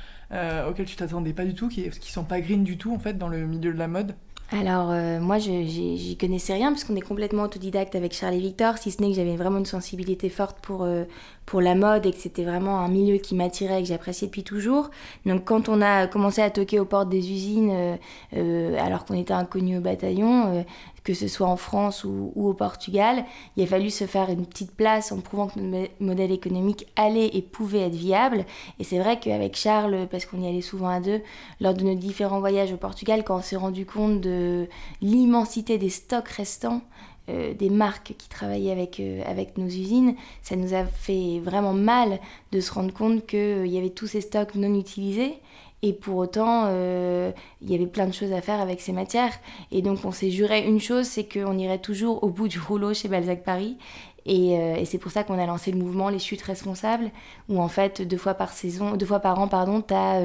auxquelles 0.68 0.86
tu 0.86 0.96
t'attendais 0.96 1.32
pas 1.32 1.44
du 1.44 1.54
tout, 1.54 1.68
qui, 1.68 1.88
qui 1.90 2.12
sont 2.12 2.24
pas 2.24 2.40
green 2.40 2.64
du 2.64 2.78
tout 2.78 2.94
en 2.94 2.98
fait 2.98 3.18
dans 3.18 3.28
le 3.28 3.46
milieu 3.46 3.72
de 3.72 3.78
la 3.78 3.88
mode? 3.88 4.14
Alors, 4.52 4.90
euh, 4.90 5.20
moi, 5.20 5.38
j'y 5.38 6.16
connaissais 6.18 6.54
rien 6.54 6.72
parce 6.72 6.82
qu'on 6.82 6.96
est 6.96 7.00
complètement 7.00 7.44
autodidacte 7.44 7.94
avec 7.94 8.12
Charles 8.12 8.34
et 8.34 8.40
Victor, 8.40 8.78
si 8.78 8.90
ce 8.90 9.00
n'est 9.00 9.10
que 9.10 9.14
j'avais 9.14 9.36
vraiment 9.36 9.58
une 9.58 9.66
sensibilité 9.66 10.28
forte 10.28 10.58
pour, 10.60 10.82
euh, 10.82 11.04
pour 11.50 11.60
la 11.60 11.74
mode 11.74 12.06
et 12.06 12.12
que 12.12 12.18
c'était 12.18 12.44
vraiment 12.44 12.78
un 12.78 12.86
milieu 12.86 13.16
qui 13.16 13.34
m'attirait 13.34 13.80
et 13.80 13.82
que 13.82 13.88
j'appréciais 13.88 14.28
depuis 14.28 14.44
toujours. 14.44 14.88
Donc, 15.26 15.44
quand 15.44 15.68
on 15.68 15.82
a 15.82 16.06
commencé 16.06 16.40
à 16.40 16.48
toquer 16.48 16.78
aux 16.78 16.84
portes 16.84 17.08
des 17.08 17.32
usines, 17.32 17.72
euh, 17.72 17.96
euh, 18.36 18.78
alors 18.78 19.04
qu'on 19.04 19.18
était 19.18 19.32
inconnus 19.32 19.78
au 19.78 19.80
bataillon, 19.80 20.46
euh, 20.46 20.62
que 21.02 21.12
ce 21.12 21.26
soit 21.26 21.48
en 21.48 21.56
France 21.56 22.04
ou, 22.04 22.30
ou 22.36 22.48
au 22.48 22.54
Portugal, 22.54 23.24
il 23.56 23.64
a 23.64 23.66
fallu 23.66 23.90
se 23.90 24.04
faire 24.06 24.30
une 24.30 24.46
petite 24.46 24.70
place 24.76 25.10
en 25.10 25.18
prouvant 25.18 25.48
que 25.48 25.58
notre 25.58 25.90
mo- 25.98 26.08
modèle 26.12 26.30
économique 26.30 26.86
allait 26.94 27.30
et 27.34 27.42
pouvait 27.42 27.80
être 27.80 27.96
viable. 27.96 28.44
Et 28.78 28.84
c'est 28.84 29.00
vrai 29.00 29.18
qu'avec 29.18 29.56
Charles, 29.56 30.06
parce 30.08 30.26
qu'on 30.26 30.40
y 30.40 30.46
allait 30.46 30.60
souvent 30.60 30.88
à 30.88 31.00
deux, 31.00 31.20
lors 31.60 31.74
de 31.74 31.82
nos 31.82 31.96
différents 31.96 32.38
voyages 32.38 32.72
au 32.72 32.76
Portugal, 32.76 33.24
quand 33.24 33.38
on 33.38 33.42
s'est 33.42 33.56
rendu 33.56 33.86
compte 33.86 34.20
de 34.20 34.68
l'immensité 35.02 35.78
des 35.78 35.90
stocks 35.90 36.28
restants, 36.28 36.82
euh, 37.30 37.54
des 37.54 37.70
marques 37.70 38.14
qui 38.18 38.28
travaillaient 38.28 38.72
avec, 38.72 39.00
euh, 39.00 39.22
avec 39.24 39.56
nos 39.56 39.66
usines, 39.66 40.14
ça 40.42 40.56
nous 40.56 40.74
a 40.74 40.84
fait 40.84 41.40
vraiment 41.42 41.72
mal 41.72 42.18
de 42.52 42.60
se 42.60 42.72
rendre 42.72 42.92
compte 42.92 43.26
qu'il 43.26 43.66
y 43.66 43.78
avait 43.78 43.90
tous 43.90 44.08
ces 44.08 44.20
stocks 44.20 44.54
non 44.56 44.74
utilisés. 44.78 45.34
Et 45.82 45.92
pour 45.92 46.16
autant, 46.16 46.64
euh, 46.66 47.32
il 47.62 47.70
y 47.70 47.74
avait 47.74 47.86
plein 47.86 48.06
de 48.06 48.12
choses 48.12 48.32
à 48.32 48.42
faire 48.42 48.60
avec 48.60 48.80
ces 48.80 48.92
matières. 48.92 49.32
Et 49.72 49.80
donc, 49.80 50.04
on 50.04 50.12
s'est 50.12 50.30
juré 50.30 50.66
une 50.66 50.80
chose, 50.80 51.06
c'est 51.06 51.24
qu'on 51.24 51.56
irait 51.56 51.78
toujours 51.78 52.22
au 52.22 52.28
bout 52.28 52.48
du 52.48 52.58
rouleau 52.58 52.92
chez 52.92 53.08
Balzac 53.08 53.42
Paris. 53.44 53.78
Et, 54.26 54.58
euh, 54.58 54.76
et 54.76 54.84
c'est 54.84 54.98
pour 54.98 55.12
ça 55.12 55.24
qu'on 55.24 55.38
a 55.38 55.46
lancé 55.46 55.72
le 55.72 55.78
mouvement 55.78 56.08
Les 56.08 56.18
Chutes 56.18 56.42
Responsables, 56.42 57.10
où 57.48 57.60
en 57.60 57.68
fait, 57.68 58.02
deux 58.02 58.16
fois 58.16 58.34
par 58.34 58.52
saison, 58.52 58.96
deux 58.96 59.06
fois 59.06 59.20
par 59.20 59.38
an, 59.38 59.48
tu 59.48 59.94
as 59.94 60.20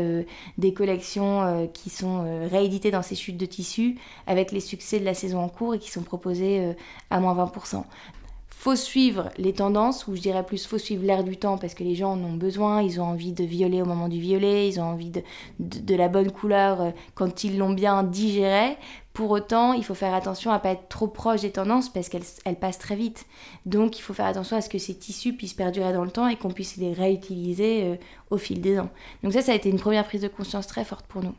des 0.58 0.74
collections 0.74 1.42
euh, 1.42 1.68
qui 1.68 1.90
sont 1.90 2.24
euh, 2.25 2.48
rééditées 2.50 2.92
dans 2.92 3.02
ces 3.02 3.16
chutes 3.16 3.38
de 3.38 3.46
tissus 3.46 3.98
avec 4.28 4.52
les 4.52 4.60
succès 4.60 5.00
de 5.00 5.06
la 5.06 5.14
saison 5.14 5.40
en 5.40 5.50
cours 5.50 5.75
et 5.75 5.80
qui 5.80 5.92
sont 5.92 6.04
proposées 6.04 6.60
euh, 6.60 6.74
à 7.10 7.20
moins 7.20 7.36
20%. 7.36 7.84
Faut 8.50 8.75
suivre 8.75 9.30
les 9.38 9.54
tendances, 9.54 10.08
ou 10.08 10.16
je 10.16 10.22
dirais 10.22 10.44
plus 10.44 10.66
faut 10.66 10.80
suivre 10.80 11.04
l'air 11.04 11.24
du 11.24 11.38
temps 11.38 11.58
parce 11.58 11.75
que 11.75 11.84
les 11.84 11.94
gens 11.94 12.14
en 12.14 12.24
ont 12.24 12.34
besoin, 12.34 12.82
ils 12.82 13.00
ont 13.00 13.04
envie 13.04 13.32
de 13.32 13.44
violet 13.44 13.82
au 13.82 13.86
moment 13.86 14.08
du 14.08 14.20
violet, 14.20 14.68
ils 14.68 14.80
ont 14.80 14.86
envie 14.86 15.12
de, 15.12 15.22
de, 15.60 15.80
de 15.80 15.96
la 15.96 16.08
bonne 16.08 16.32
couleur 16.32 16.82
euh, 16.82 16.92
quand 17.14 17.44
ils 17.44 17.58
l'ont 17.58 17.74
bien 17.74 18.04
digéré. 18.04 18.78
Pour 19.16 19.32
autant, 19.32 19.74
il 19.74 19.84
faut 19.84 19.96
faire 19.96 20.14
attention 20.14 20.52
à 20.52 20.60
pas 20.60 20.72
être 20.72 20.88
trop 20.90 21.08
proche 21.08 21.42
des 21.42 21.52
tendances 21.52 21.90
parce 21.90 22.10
qu'elles 22.10 22.22
elles 22.44 22.58
passent 22.58 22.78
très 22.78 22.96
vite. 22.96 23.26
Donc 23.66 23.98
il 23.98 24.02
faut 24.02 24.14
faire 24.14 24.26
attention 24.26 24.58
à 24.58 24.62
ce 24.62 24.70
que 24.70 24.78
ces 24.78 24.94
tissus 24.94 25.34
puissent 25.34 25.54
perdurer 25.54 25.94
dans 25.94 26.04
le 26.04 26.12
temps 26.12 26.28
et 26.28 26.36
qu'on 26.36 26.52
puisse 26.52 26.78
les 26.78 26.94
réutiliser 26.94 27.84
euh, 27.86 27.96
au 28.30 28.38
fil 28.38 28.62
des 28.62 28.78
ans. 28.78 28.90
Donc 29.24 29.34
ça, 29.34 29.42
ça 29.42 29.54
a 29.54 29.56
été 29.56 29.70
une 29.70 29.80
première 29.80 30.06
prise 30.06 30.22
de 30.22 30.28
conscience 30.28 30.68
très 30.68 30.84
forte 30.84 31.08
pour 31.08 31.24
nous. 31.24 31.34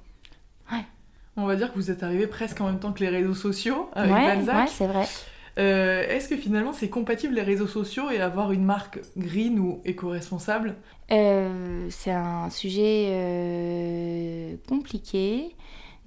On 1.39 1.45
va 1.45 1.55
dire 1.55 1.71
que 1.71 1.79
vous 1.79 1.91
êtes 1.91 2.03
arrivé 2.03 2.27
presque 2.27 2.61
en 2.63 2.67
même 2.67 2.79
temps 2.79 2.93
que 2.93 3.01
les 3.01 3.11
réseaux 3.11 3.35
sociaux 3.35 3.91
avec 3.93 4.15
ouais, 4.15 4.27
Balzac. 4.27 4.57
ouais, 4.57 4.73
c'est 4.73 4.87
vrai. 4.87 5.07
Euh, 5.59 6.07
Est-ce 6.09 6.29
que 6.29 6.37
finalement 6.37 6.73
c'est 6.73 6.89
compatible 6.89 7.35
les 7.35 7.43
réseaux 7.43 7.67
sociaux 7.67 8.11
et 8.11 8.21
avoir 8.21 8.53
une 8.53 8.65
marque 8.65 9.01
green 9.17 9.59
ou 9.59 9.81
éco-responsable? 9.85 10.77
Euh, 11.13 11.87
c'est 11.91 12.11
un 12.11 12.51
sujet 12.51 13.09
euh, 13.11 14.57
compliqué. 14.69 15.55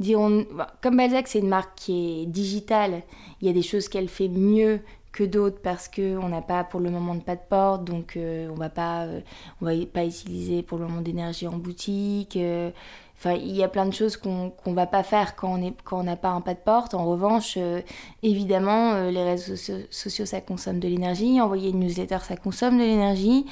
Comme 0.01 0.95
Balzac, 0.95 1.27
c'est 1.27 1.39
une 1.39 1.49
marque 1.49 1.75
qui 1.75 2.21
est 2.21 2.25
digitale, 2.25 3.03
il 3.41 3.47
y 3.47 3.49
a 3.49 3.53
des 3.53 3.61
choses 3.61 3.89
qu'elle 3.89 4.07
fait 4.07 4.29
mieux 4.29 4.79
que 5.11 5.23
d'autres 5.23 5.59
parce 5.61 5.89
qu'on 5.89 6.29
n'a 6.29 6.41
pas 6.41 6.63
pour 6.63 6.79
le 6.79 6.89
moment 6.89 7.15
de 7.15 7.21
pas 7.21 7.35
de 7.35 7.41
porte, 7.49 7.83
donc 7.83 8.15
euh, 8.15 8.47
on 8.49 8.55
va 8.55 8.69
pas, 8.69 9.05
euh, 9.05 9.21
va 9.59 9.71
pas 9.91 10.05
utiliser 10.05 10.61
pour 10.63 10.77
le 10.77 10.85
moment 10.85 11.01
d'énergie 11.01 11.47
en 11.47 11.57
boutique. 11.57 12.37
Enfin, 13.21 13.33
il 13.33 13.53
y 13.53 13.63
a 13.63 13.67
plein 13.67 13.85
de 13.85 13.93
choses 13.93 14.15
qu'on 14.15 14.49
qu'on 14.49 14.71
va 14.73 14.85
pas 14.87 15.03
faire 15.03 15.35
quand 15.35 15.51
on 15.51 15.61
est 15.61 15.73
quand 15.83 15.99
on 15.99 16.03
n'a 16.03 16.15
pas 16.15 16.29
un 16.29 16.39
pas 16.39 16.53
de 16.53 16.59
porte. 16.59 16.93
En 16.93 17.05
revanche, 17.05 17.55
euh, 17.57 17.81
évidemment, 18.23 18.93
euh, 18.93 19.11
les 19.11 19.23
réseaux 19.23 19.57
so- 19.57 19.73
sociaux, 19.89 20.25
ça 20.25 20.39
consomme 20.39 20.79
de 20.79 20.87
l'énergie. 20.87 21.41
Envoyer 21.41 21.69
une 21.71 21.79
newsletter, 21.81 22.19
ça 22.23 22.37
consomme 22.37 22.77
de 22.77 22.83
l'énergie. 22.83 23.45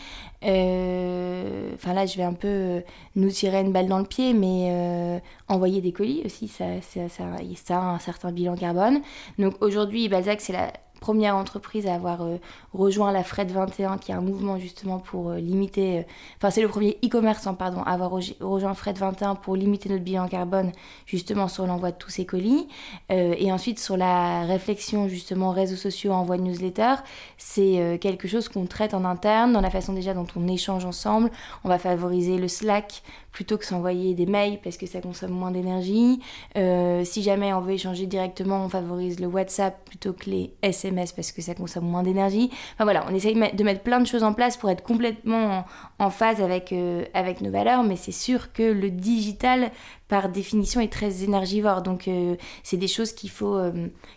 Euh, 0.45 1.71
Enfin 1.75 1.93
là, 1.93 2.05
je 2.05 2.15
vais 2.17 2.23
un 2.23 2.33
peu 2.33 2.81
nous 3.15 3.29
tirer 3.29 3.59
une 3.61 3.71
balle 3.71 3.87
dans 3.87 3.99
le 3.99 4.05
pied, 4.05 4.33
mais 4.33 5.21
envoyer 5.49 5.81
des 5.81 5.91
colis 5.91 6.21
aussi, 6.25 6.47
ça, 6.47 6.65
ça, 6.81 7.09
ça, 7.09 7.23
ça 7.65 7.77
a 7.77 7.85
un 7.95 7.99
certain 7.99 8.31
bilan 8.31 8.55
carbone. 8.55 9.01
Donc 9.37 9.55
aujourd'hui, 9.61 10.07
Balzac, 10.09 10.41
c'est 10.41 10.53
la 10.53 10.71
première 10.99 11.35
entreprise 11.35 11.87
à 11.87 11.95
avoir 11.95 12.21
euh, 12.23 12.37
rejoint 12.73 13.11
la 13.11 13.23
Fred 13.23 13.51
21, 13.51 13.97
qui 13.97 14.11
est 14.11 14.15
un 14.15 14.21
mouvement 14.21 14.57
justement 14.59 14.99
pour 14.99 15.29
euh, 15.29 15.37
limiter. 15.37 15.99
euh, 15.99 16.03
Enfin, 16.37 16.49
c'est 16.49 16.61
le 16.61 16.67
premier 16.67 16.97
e-commerçant, 17.05 17.53
pardon, 17.53 17.81
à 17.83 17.91
avoir 17.91 18.11
rejo- 18.11 18.35
rejoint 18.41 18.73
Fred 18.73 18.97
21 18.97 19.35
pour 19.35 19.55
limiter 19.55 19.89
notre 19.89 20.03
bilan 20.03 20.27
carbone, 20.27 20.71
justement 21.05 21.47
sur 21.47 21.65
l'envoi 21.65 21.91
de 21.91 21.97
tous 21.97 22.09
ces 22.09 22.25
colis. 22.25 22.67
Et 23.09 23.51
ensuite, 23.51 23.79
sur 23.79 23.97
la 23.97 24.43
réflexion, 24.45 25.07
justement, 25.07 25.51
réseaux 25.51 25.75
sociaux, 25.75 26.11
envoi 26.13 26.37
de 26.37 26.43
newsletter, 26.43 26.95
c'est 27.37 27.97
quelque 28.01 28.27
chose 28.27 28.49
qu'on 28.49 28.65
traite 28.65 28.93
en 28.93 29.05
interne, 29.05 29.53
dans 29.53 29.61
la 29.61 29.69
façon 29.69 29.93
déjà 29.93 30.13
dont 30.13 30.27
on 30.35 30.47
échange 30.47 30.85
ensemble. 30.85 31.31
On 31.63 31.69
va 31.69 31.77
favoriser 31.79 32.37
le 32.37 32.47
Slack 32.47 33.01
plutôt 33.37 33.59
que 33.59 33.65
s'envoyer 33.65 34.15
des 34.15 34.25
mails 34.25 34.59
parce 34.63 34.77
que 34.77 34.87
ça 34.87 34.99
consomme 34.99 35.29
moins 35.29 35.51
d'énergie. 35.51 36.19
Euh, 36.57 37.03
si 37.05 37.21
jamais 37.21 37.53
on 37.53 37.61
veut 37.61 37.73
échanger 37.73 38.07
directement, 38.07 38.65
on 38.65 38.67
favorise 38.67 39.19
le 39.19 39.27
WhatsApp 39.27 39.85
plutôt 39.85 40.11
que 40.13 40.27
les 40.31 40.55
SMS 40.63 41.11
parce 41.11 41.31
que 41.31 41.43
ça 41.43 41.53
consomme 41.53 41.85
moins 41.85 42.01
d'énergie. 42.01 42.49
Enfin 42.73 42.85
voilà, 42.85 43.05
on 43.07 43.13
essaye 43.13 43.35
de 43.35 43.63
mettre- 43.63 43.83
plein 43.83 43.99
de 43.99 44.07
choses 44.07 44.23
en 44.23 44.33
place 44.33 44.57
pour 44.57 44.71
être 44.71 44.81
complètement 44.81 45.65
en, 45.99 46.09
phase 46.09 46.41
avec, 46.41 46.73
euh, 46.73 47.05
avec 47.13 47.41
nos 47.41 47.51
valeurs, 47.51 47.83
mais 47.83 47.95
c'est 47.95 48.11
sûr 48.11 48.51
que 48.53 48.63
le 48.63 48.89
digital, 48.89 49.69
par 50.07 50.29
définition, 50.29 50.81
est 50.81 50.91
très 50.91 51.23
énergivore. 51.23 51.83
Donc 51.83 52.07
euh, 52.07 52.37
c'est 52.63 52.77
des 52.77 52.87
choses 52.87 53.11
qu'il 53.11 53.29
faut, 53.29 53.61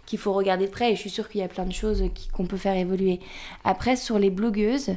qu'il 0.06 0.18
faut 0.18 0.32
regarder 0.32 0.64
de 0.64 0.70
près 0.70 0.92
et 0.92 0.96
je 0.96 1.00
suis 1.00 1.10
sûre 1.10 1.28
qu'il 1.28 1.42
y 1.42 1.44
a 1.44 1.48
plein 1.48 1.66
de 1.66 1.74
choses 1.74 2.04
qu'on 2.32 2.46
peut 2.46 2.56
faire 2.56 2.74
évoluer. 2.74 3.20
Après, 3.64 3.96
sur 3.96 4.18
les 4.18 4.30
blogueuses, 4.30 4.92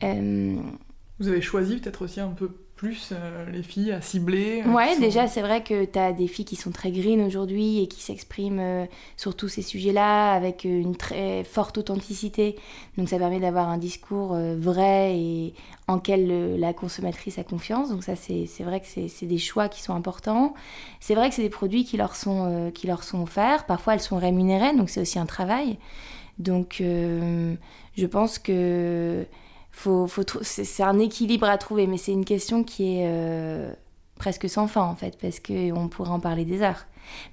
Vous 0.00 1.28
avez 1.28 1.42
choisi 1.42 1.76
peut-être 1.76 2.00
aussi 2.06 2.20
un 2.20 2.28
peu 2.28 2.50
plus 2.76 3.08
euh, 3.12 3.50
les 3.50 3.62
filles 3.62 3.90
à 3.90 4.02
cibler 4.02 4.62
euh, 4.64 4.70
Ouais, 4.70 4.94
sont- 4.94 5.00
déjà, 5.00 5.26
c'est 5.26 5.40
vrai 5.40 5.64
que 5.64 5.86
tu 5.86 5.98
as 5.98 6.12
des 6.12 6.28
filles 6.28 6.44
qui 6.44 6.56
sont 6.56 6.70
très 6.70 6.90
green 6.90 7.22
aujourd'hui 7.22 7.82
et 7.82 7.88
qui 7.88 8.02
s'expriment 8.02 8.60
euh, 8.60 8.84
sur 9.16 9.34
tous 9.34 9.48
ces 9.48 9.62
sujets-là 9.62 10.32
avec 10.34 10.66
euh, 10.66 10.68
une 10.82 10.94
très 10.94 11.42
forte 11.44 11.78
authenticité. 11.78 12.54
Donc, 12.98 13.08
ça 13.08 13.16
permet 13.18 13.40
d'avoir 13.40 13.70
un 13.70 13.78
discours 13.78 14.34
vrai 14.58 15.16
et 15.18 15.54
en 15.88 15.98
quel 15.98 16.58
la 16.60 16.74
consommatrice 16.74 17.38
a 17.38 17.44
confiance. 17.44 17.88
Donc, 17.88 18.04
ça, 18.04 18.14
c'est 18.14 18.46
vrai 18.62 18.80
que 18.80 18.86
c'est 19.08 19.26
des 19.26 19.38
choix 19.38 19.68
qui 19.70 19.82
sont 19.82 19.94
importants. 19.94 20.52
C'est 21.00 21.14
vrai 21.14 21.30
que 21.30 21.34
c'est 21.34 21.42
des 21.42 21.48
produits 21.50 21.84
qui 21.84 21.96
leur, 21.96 22.14
sont, 22.14 22.70
qui 22.74 22.86
leur 22.86 23.02
sont 23.04 23.22
offerts. 23.22 23.64
Parfois, 23.64 23.94
elles 23.94 24.00
sont 24.00 24.16
rémunérées, 24.18 24.76
donc 24.76 24.90
c'est 24.90 25.00
aussi 25.00 25.18
un 25.18 25.26
travail. 25.26 25.78
Donc, 26.38 26.76
je 26.80 28.06
pense 28.06 28.38
que 28.38 29.24
faut, 29.76 30.06
faut 30.06 30.22
c'est 30.40 30.82
un 30.82 30.98
équilibre 30.98 31.46
à 31.46 31.58
trouver, 31.58 31.86
mais 31.86 31.98
c'est 31.98 32.12
une 32.12 32.24
question 32.24 32.64
qui 32.64 32.96
est 32.96 33.04
euh, 33.06 33.70
presque 34.16 34.48
sans 34.48 34.68
fin 34.68 34.82
en 34.82 34.96
fait, 34.96 35.18
parce 35.20 35.38
qu'on 35.38 35.88
pourrait 35.88 36.10
en 36.10 36.18
parler 36.18 36.46
des 36.46 36.62
heures. 36.62 36.86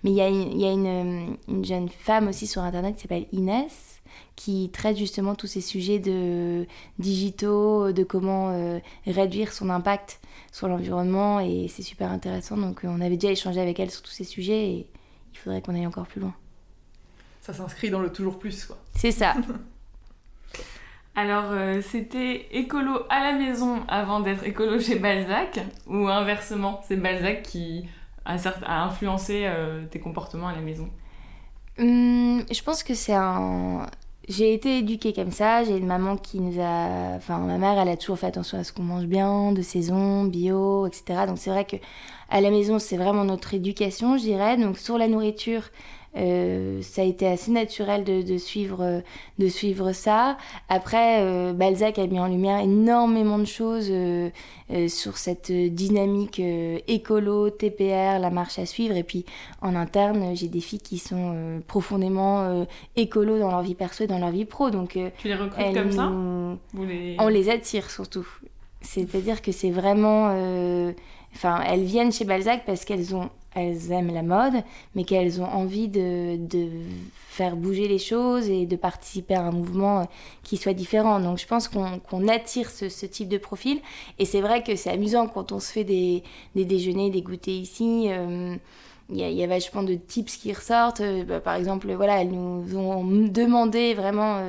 Mais 0.04 0.12
il 0.12 0.16
y 0.16 0.22
a, 0.22 0.30
y 0.30 0.66
a 0.66 0.72
une, 0.72 1.38
une 1.48 1.66
jeune 1.66 1.88
femme 1.88 2.28
aussi 2.28 2.46
sur 2.46 2.62
internet 2.62 2.96
qui 2.96 3.04
s'appelle 3.04 3.28
Inès, 3.32 4.02
qui 4.36 4.70
traite 4.72 4.98
justement 4.98 5.36
tous 5.36 5.48
ces 5.48 5.62
sujets 5.62 6.00
de 6.00 6.68
digitaux, 7.00 7.94
de 7.94 8.04
comment 8.04 8.50
euh, 8.52 8.80
réduire 9.08 9.54
son 9.54 9.70
impact 9.70 10.20
sur 10.52 10.68
l'environnement, 10.68 11.40
et 11.40 11.70
c'est 11.70 11.82
super 11.82 12.12
intéressant. 12.12 12.58
Donc 12.58 12.84
euh, 12.84 12.90
on 12.90 13.00
avait 13.00 13.16
déjà 13.16 13.32
échangé 13.32 13.62
avec 13.62 13.80
elle 13.80 13.90
sur 13.90 14.02
tous 14.02 14.12
ces 14.12 14.26
sujets, 14.26 14.70
et 14.70 14.88
il 15.32 15.38
faudrait 15.38 15.62
qu'on 15.62 15.76
aille 15.76 15.88
encore 15.88 16.08
plus 16.08 16.20
loin. 16.20 16.36
Ça 17.40 17.54
s'inscrit 17.54 17.90
dans 17.90 18.00
le 18.00 18.12
toujours 18.12 18.38
plus, 18.38 18.66
quoi. 18.66 18.78
C'est 18.96 19.12
ça. 19.12 19.34
Alors, 21.16 21.52
euh, 21.52 21.82
c'était 21.82 22.48
écolo 22.52 23.02
à 23.10 23.24
la 23.24 23.34
maison 23.34 23.84
avant 23.88 24.20
d'être 24.20 24.46
écolo 24.46 24.80
chez 24.80 24.96
Balzac, 24.96 25.60
ou 25.88 26.08
inversement, 26.08 26.82
c'est 26.88 26.96
Balzac 26.96 27.44
qui 27.44 27.86
a, 28.26 28.86
influencé 28.86 29.44
euh, 29.46 29.86
tes 29.86 30.00
comportements 30.00 30.48
à 30.48 30.54
la 30.54 30.62
maison 30.62 30.90
Hum, 31.80 32.44
je 32.52 32.62
pense 32.62 32.84
que 32.84 32.94
c'est 32.94 33.16
un. 33.16 33.88
J'ai 34.30 34.54
été 34.54 34.78
éduquée 34.78 35.12
comme 35.12 35.32
ça. 35.32 35.64
J'ai 35.64 35.76
une 35.78 35.88
maman 35.88 36.18
qui 36.18 36.40
nous 36.40 36.60
a. 36.62 37.16
Enfin, 37.16 37.40
ma 37.40 37.58
mère, 37.58 37.80
elle 37.80 37.90
a 37.90 37.98
toujours 37.98 38.20
fait 38.20 38.28
attention 38.28 38.60
à 38.60 38.64
ce 38.64 38.72
qu'on 38.72 38.84
mange 38.84 39.06
bien, 39.06 39.52
de 39.54 39.62
saison, 39.64 40.24
bio, 40.26 40.86
etc. 40.86 41.26
Donc 41.28 41.40
c'est 41.40 41.50
vrai 41.50 41.66
que 41.66 41.78
à 42.30 42.42
la 42.42 42.52
maison, 42.52 42.78
c'est 42.78 42.98
vraiment 42.98 43.24
notre 43.26 43.56
éducation, 43.56 44.18
je 44.18 44.24
dirais. 44.24 44.56
Donc 44.58 44.78
sur 44.78 45.00
la 45.00 45.08
nourriture, 45.08 45.64
euh, 46.16 46.82
ça 46.82 47.02
a 47.02 47.06
été 47.06 47.28
assez 47.28 47.52
naturel 47.52 48.04
de, 48.04 48.22
de 48.22 48.38
suivre, 48.38 49.02
de 49.40 49.48
suivre 49.48 49.92
ça. 49.94 50.38
Après, 50.70 51.22
euh, 51.22 51.54
Balzac 51.54 51.98
a 52.00 52.06
mis 52.08 52.20
en 52.20 52.28
lumière 52.28 52.60
énormément 52.60 53.40
de 53.40 53.46
choses 53.46 53.88
euh, 53.90 54.30
euh, 54.72 54.88
sur 54.88 55.18
cette 55.18 55.52
dynamique 55.52 56.40
euh, 56.40 56.78
écolo, 56.88 57.50
TPR, 57.50 58.20
la 58.20 58.30
marche 58.30 58.60
à 58.60 58.66
suivre. 58.66 58.96
Et 58.96 59.04
puis 59.04 59.26
en 59.62 59.76
interne, 59.76 60.36
j'ai 60.36 60.48
des 60.50 60.62
filles 60.62 60.80
qui 60.82 60.98
sont 61.00 61.34
euh, 61.36 61.60
profondément 61.68 62.42
euh, 62.42 62.66
écolo 62.96 63.40
dans 63.40 63.50
leur 63.50 63.62
vie 63.64 63.76
perso 63.76 64.04
et 64.04 64.08
dans 64.08 64.20
leur 64.20 64.30
vie 64.32 64.46
pro. 64.46 64.70
Donc 64.70 64.96
euh, 64.98 65.10
Tu 65.18 65.28
les 65.30 65.36
recrutes 65.36 65.74
comme 65.74 65.92
ça 65.92 66.12
Vous 66.74 66.86
les- 66.86 67.16
on 67.20 67.28
les 67.28 67.50
attire 67.50 67.90
surtout. 67.90 68.28
C'est-à-dire 68.82 69.42
que 69.42 69.52
c'est 69.52 69.72
vraiment. 69.72 70.28
euh, 70.32 70.92
Enfin, 71.36 71.64
elles 71.68 71.84
viennent 71.84 72.12
chez 72.12 72.26
Balzac 72.26 72.62
parce 72.64 72.86
qu'elles 72.86 73.16
ont 73.16 73.28
elles 73.56 73.92
aiment 73.92 74.14
la 74.14 74.24
mode, 74.24 74.64
mais 74.96 75.04
qu'elles 75.04 75.42
ont 75.42 75.46
envie 75.46 75.88
de, 75.88 76.38
de, 76.38 76.70
faire 77.34 77.56
bouger 77.56 77.88
les 77.88 77.98
choses 77.98 78.48
et 78.48 78.68
de 78.68 78.76
participer 78.76 79.34
à 79.34 79.42
un 79.42 79.52
mouvement 79.52 80.02
euh, 80.02 80.04
qui 80.44 80.56
soit 80.56 80.74
différent. 80.74 81.20
Donc 81.20 81.40
je 81.40 81.48
pense 81.48 81.68
qu'on 81.68 82.28
attire 82.28 82.70
ce, 82.70 83.06
type 83.06 83.28
de 83.28 83.40
profil. 83.40 83.82
Et 84.20 84.26
c'est 84.26 84.42
vrai 84.42 84.62
que 84.62 84.76
c'est 84.76 84.92
amusant 84.92 85.28
quand 85.28 85.52
on 85.52 85.60
se 85.60 85.72
fait 85.72 85.84
des, 85.84 86.24
des 86.56 86.64
déjeuners, 86.64 87.10
des 87.10 87.24
goûters 87.24 87.54
ici. 87.54 88.06
Euh, 88.10 88.56
il 89.10 89.18
y, 89.18 89.24
a, 89.24 89.30
y, 89.30 89.44
a 89.44 89.48
vachement 89.48 89.84
de 89.84 89.96
tips 89.96 90.38
qui 90.38 90.54
ressortent. 90.54 91.02
Euh, 91.02 91.24
bah, 91.24 91.40
par 91.40 91.56
exemple, 91.56 91.92
voilà, 91.94 92.22
elles 92.22 92.32
nous 92.32 92.78
ont 92.78 93.04
demandé 93.04 93.96
vraiment, 93.96 94.40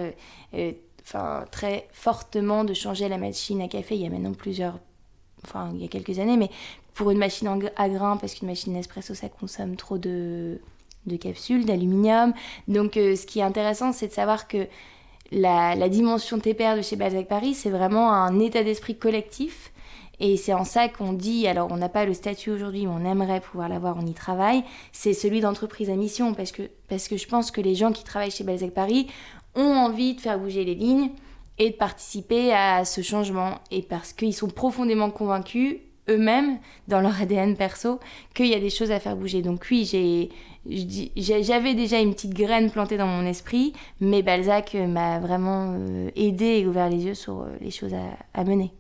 enfin 1.02 1.46
très 1.50 1.88
fortement 1.92 2.64
de 2.64 2.75
changer 2.75 3.08
la 3.08 3.16
machine 3.16 3.62
à 3.62 3.68
café. 3.68 3.94
Il 3.94 4.02
y 4.02 4.06
a 4.06 4.11
maintenant 4.11 4.34
plusieurs, 4.34 4.78
enfin 5.44 5.70
il 5.75 5.80
y 5.80 5.84
a 5.87 5.88
quelques 5.88 6.18
années, 6.18 6.37
mais 6.37 6.50
pour 6.94 7.10
une 7.10 7.18
machine 7.18 7.48
à 7.76 7.88
grains, 7.88 8.16
parce 8.16 8.34
qu'une 8.34 8.48
machine 8.48 8.74
espresso, 8.76 9.14
ça 9.14 9.28
consomme 9.28 9.76
trop 9.76 9.98
de, 9.98 10.60
capsules, 11.20 11.66
d'aluminium. 11.66 12.32
Donc 12.68 12.96
euh, 12.96 13.16
ce 13.16 13.26
qui 13.26 13.40
est 13.40 13.42
intéressant, 13.42 13.92
c'est 13.92 14.08
de 14.08 14.12
savoir 14.12 14.48
que 14.48 14.68
la, 15.32 15.74
la, 15.74 15.88
dimension 15.88 16.38
TPR 16.38 16.76
de 16.76 16.82
chez 16.82 16.96
Balzac 16.96 17.26
Paris, 17.26 17.54
c'est 17.54 17.70
vraiment 17.70 18.12
un 18.12 18.38
état 18.38 18.62
d'esprit 18.62 18.96
collectif. 18.96 19.72
Et 20.20 20.36
c'est 20.36 20.54
en 20.54 20.64
ça 20.64 20.88
qu'on 20.88 21.12
dit, 21.12 21.48
alors 21.48 21.72
on 21.72 21.76
n'a 21.76 21.88
pas 21.88 22.04
le 22.04 22.14
statut 22.14 22.50
aujourd'hui, 22.50 22.86
mais 22.86 22.92
on 22.92 23.04
aimerait 23.04 23.40
pouvoir 23.40 23.68
l'avoir, 23.68 23.96
on 23.98 24.06
y 24.06 24.14
travaille, 24.14 24.62
c'est 24.92 25.12
celui 25.12 25.40
d'entreprise 25.40 25.90
à 25.90 25.96
mission, 25.96 26.34
parce 26.34 26.52
que, 26.52 26.62
parce 26.88 27.08
que 27.08 27.16
je 27.16 27.26
pense 27.26 27.50
que 27.50 27.60
les 27.60 27.74
gens 27.74 27.90
qui 27.90 28.04
travaillent 28.04 28.30
chez 28.30 28.44
Balzac 28.44 28.70
Paris 28.70 29.08
ont 29.56 29.74
envie 29.74 30.14
de 30.14 30.20
faire 30.20 30.38
bouger 30.38 30.64
les 30.64 30.76
lignes 30.76 31.10
et 31.58 31.70
de 31.70 31.74
participer 31.74 32.52
à 32.52 32.84
ce 32.84 33.00
changement, 33.00 33.58
et 33.72 33.82
parce 33.82 34.12
qu'ils 34.12 34.34
sont 34.34 34.48
profondément 34.48 35.10
convaincus 35.10 35.78
eux-mêmes, 36.08 36.58
dans 36.88 37.00
leur 37.00 37.20
ADN 37.20 37.56
perso, 37.56 38.00
qu'il 38.34 38.46
y 38.46 38.54
a 38.54 38.61
des 38.61 38.70
choses 38.70 38.90
à 38.90 39.00
faire 39.00 39.16
bouger. 39.16 39.42
Donc 39.42 39.66
oui, 39.70 39.84
j'ai, 39.84 40.30
j'avais 41.16 41.75
déjà 41.75 42.00
une 42.00 42.14
petite 42.14 42.34
graine 42.34 42.70
plantée 42.70 42.96
dans 42.96 43.06
mon 43.06 43.26
esprit, 43.26 43.73
mais 44.00 44.23
Balzac 44.23 44.75
m'a 44.75 45.18
vraiment 45.18 45.75
euh, 45.78 46.11
aidé 46.16 46.58
et 46.58 46.66
ouvert 46.66 46.88
les 46.88 47.04
yeux 47.04 47.14
sur 47.14 47.42
euh, 47.42 47.49
les 47.61 47.70
choses 47.70 47.94
à, 48.34 48.44
mener. 48.44 48.73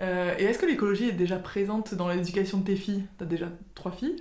Euh, 0.00 0.34
et 0.38 0.44
est-ce 0.44 0.58
que 0.58 0.66
l'écologie 0.66 1.10
est 1.10 1.12
déjà 1.12 1.36
présente 1.36 1.94
dans 1.94 2.08
l'éducation 2.08 2.58
de 2.58 2.64
tes 2.64 2.76
filles? 2.76 3.04
T'as 3.18 3.26
déjà 3.26 3.48
trois 3.74 3.92
filles 3.92 4.16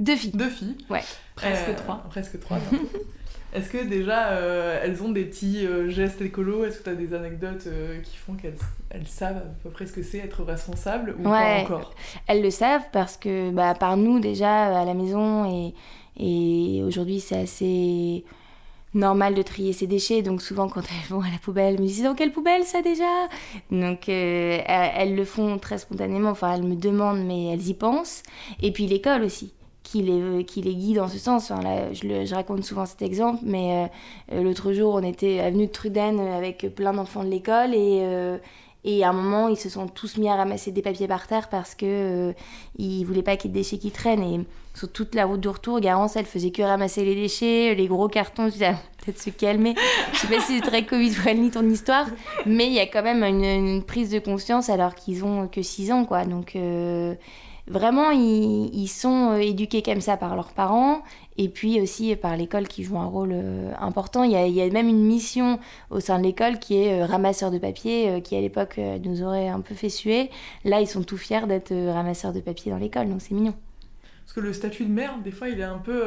Deux 0.00 0.16
filles. 0.16 0.32
Deux 0.32 0.50
filles 0.50 0.76
Ouais. 0.90 1.02
Presque 1.36 1.76
trois. 1.76 2.04
Presque 2.10 2.40
trois. 2.40 2.58
Est-ce 3.52 3.68
que 3.68 3.84
déjà 3.84 4.28
euh, 4.28 4.80
elles 4.82 5.02
ont 5.02 5.10
des 5.10 5.24
petits 5.24 5.66
euh, 5.66 5.90
gestes 5.90 6.22
écolos? 6.22 6.64
Est-ce 6.64 6.78
que 6.78 6.84
tu 6.84 6.90
as 6.90 6.94
des 6.94 7.12
anecdotes 7.12 7.66
euh, 7.66 8.00
qui 8.00 8.16
font 8.16 8.32
qu'elles 8.32 8.56
elles 8.88 9.06
savent 9.06 9.36
à 9.36 9.62
peu 9.62 9.68
près 9.68 9.86
ce 9.86 9.92
que 9.92 10.02
c'est 10.02 10.18
être 10.18 10.42
responsable 10.42 11.14
ou 11.18 11.22
pas 11.22 11.58
encore? 11.60 11.94
Elles 12.26 12.42
le 12.42 12.50
savent 12.50 12.84
parce 12.92 13.18
que 13.18 13.50
bah, 13.50 13.74
par 13.74 13.98
nous 13.98 14.20
déjà 14.20 14.80
à 14.80 14.84
la 14.86 14.94
maison 14.94 15.50
et, 15.50 15.74
et 16.16 16.82
aujourd'hui 16.82 17.20
c'est 17.20 17.40
assez 17.40 18.24
normal 18.94 19.34
de 19.34 19.42
trier 19.42 19.74
ses 19.74 19.86
déchets. 19.86 20.22
Donc 20.22 20.40
souvent 20.40 20.68
quand 20.68 20.80
elles 20.80 21.10
vont 21.10 21.20
à 21.20 21.30
la 21.30 21.38
poubelle 21.38 21.74
elles 21.74 21.80
me 21.80 21.86
disent 21.86 22.04
dans 22.04 22.14
quelle 22.14 22.32
poubelle 22.32 22.64
ça 22.64 22.80
déjà 22.80 23.04
donc 23.70 24.08
elles 24.08 25.14
le 25.14 25.24
font 25.26 25.58
très 25.58 25.76
spontanément. 25.76 26.30
Enfin 26.30 26.54
elles 26.54 26.64
me 26.64 26.76
demandent 26.76 27.26
mais 27.26 27.52
elles 27.52 27.68
y 27.68 27.74
pensent. 27.74 28.22
Et 28.62 28.72
puis 28.72 28.86
l'école 28.86 29.24
aussi 29.24 29.52
qui 29.92 30.00
les, 30.02 30.44
qui 30.44 30.62
les 30.62 30.74
guide 30.74 30.96
dans 30.96 31.08
ce 31.08 31.18
sens. 31.18 31.52
Je, 31.92 32.34
raconte 32.34 32.64
souvent 32.64 32.86
cet 32.86 33.02
exemple, 33.02 33.40
mais 33.42 33.88
euh, 34.32 34.36
euh, 34.36 34.42
l'autre 34.42 34.72
jour, 34.72 34.94
on 34.94 35.02
était 35.02 35.40
avenue 35.40 35.66
de 35.66 35.72
Truden 35.72 36.18
avec 36.18 36.66
plein 36.74 36.94
d'enfants 36.94 37.24
de 37.24 37.28
l'école 37.28 37.74
et, 37.74 38.00
euh, 38.02 38.38
à 38.86 39.08
un 39.08 39.12
moment, 39.12 39.48
ils 39.48 39.58
se 39.58 39.68
sont 39.68 39.86
tous 39.88 40.16
mis 40.16 40.30
à 40.30 40.36
ramasser 40.36 40.72
des 40.72 40.80
papiers 40.80 41.06
par 41.06 41.26
terre 41.26 41.50
parce 41.50 41.74
que 41.74 41.84
euh, 41.86 42.32
ils 42.78 43.04
voulaient 43.04 43.22
pas 43.22 43.36
qu'il 43.36 43.50
y 43.50 43.52
ait 43.52 43.56
de 43.56 43.58
déchets 43.58 43.78
qui 43.78 43.90
traînent. 43.90 44.22
Et 44.22 44.40
sur 44.74 44.90
toute 44.90 45.14
la 45.14 45.26
route 45.26 45.40
de 45.40 45.50
retour, 45.50 45.78
Garance, 45.78 46.16
elle 46.16 46.24
faisait 46.24 46.50
que 46.50 46.62
ramasser 46.62 47.04
les 47.04 47.14
déchets, 47.14 47.74
les 47.74 47.86
gros 47.86 48.08
cartons. 48.08 48.46
Je 48.46 48.52
disais, 48.52 48.74
peut-être 49.04 49.20
se 49.20 49.28
calmer. 49.28 49.74
Je 50.14 50.20
sais 50.20 50.26
pas 50.26 50.40
si 50.40 50.56
c'est 50.56 50.66
très 50.66 50.86
Covid-friendly 50.86 51.50
ton 51.50 51.68
histoire, 51.68 52.06
mais 52.46 52.66
il 52.66 52.72
y 52.72 52.80
a 52.80 52.86
quand 52.86 53.02
même 53.02 53.22
une, 53.22 53.44
une, 53.44 53.82
prise 53.82 54.10
de 54.10 54.20
conscience 54.20 54.70
alors 54.70 54.94
qu'ils 54.94 55.22
ont 55.22 55.48
que 55.48 55.60
6 55.60 55.92
ans, 55.92 56.04
quoi. 56.06 56.24
Donc 56.24 56.56
vraiment, 57.66 58.10
ils, 58.10 58.88
sont 58.88 59.32
euh, 59.32 59.36
éduqués 59.36 59.82
comme 59.82 60.00
ça 60.00 60.16
par 60.16 60.36
leurs 60.36 60.52
parents 60.52 61.02
et 61.38 61.48
puis 61.48 61.80
aussi 61.80 62.14
par 62.16 62.36
l'école 62.36 62.68
qui 62.68 62.82
joue 62.84 62.98
un 62.98 63.06
rôle 63.06 63.32
euh, 63.32 63.72
important. 63.78 64.22
Il 64.24 64.32
y, 64.32 64.60
a, 64.60 64.70
même 64.70 64.88
une 64.88 65.04
mission 65.04 65.58
au 65.90 66.00
sein 66.00 66.18
de 66.18 66.24
l'école 66.24 66.58
qui 66.58 66.76
est 66.76 67.02
euh, 67.02 67.06
ramasseur 67.06 67.50
de 67.50 67.58
papier, 67.58 68.20
qui 68.22 68.36
à 68.36 68.40
l'époque 68.40 68.78
nous 69.04 69.22
aurait 69.22 69.48
un 69.48 69.60
peu 69.60 69.74
fait 69.74 69.88
suer. 69.88 70.30
Là, 70.64 70.80
ils 70.80 70.88
sont 70.88 71.02
tout 71.02 71.16
fiers 71.16 71.46
d'être 71.46 71.72
ramasseurs 71.92 72.32
de 72.32 72.40
papier 72.40 72.72
dans 72.72 72.78
l'école, 72.78 73.08
donc 73.08 73.20
c'est 73.22 73.34
mignon. 73.34 73.54
Parce 74.24 74.34
que 74.34 74.40
le 74.40 74.52
statut 74.52 74.84
de 74.84 74.92
mère, 74.92 75.18
des 75.18 75.32
fois, 75.32 75.48
il 75.48 75.60
est 75.60 75.64
un 75.64 75.78
peu 75.78 76.02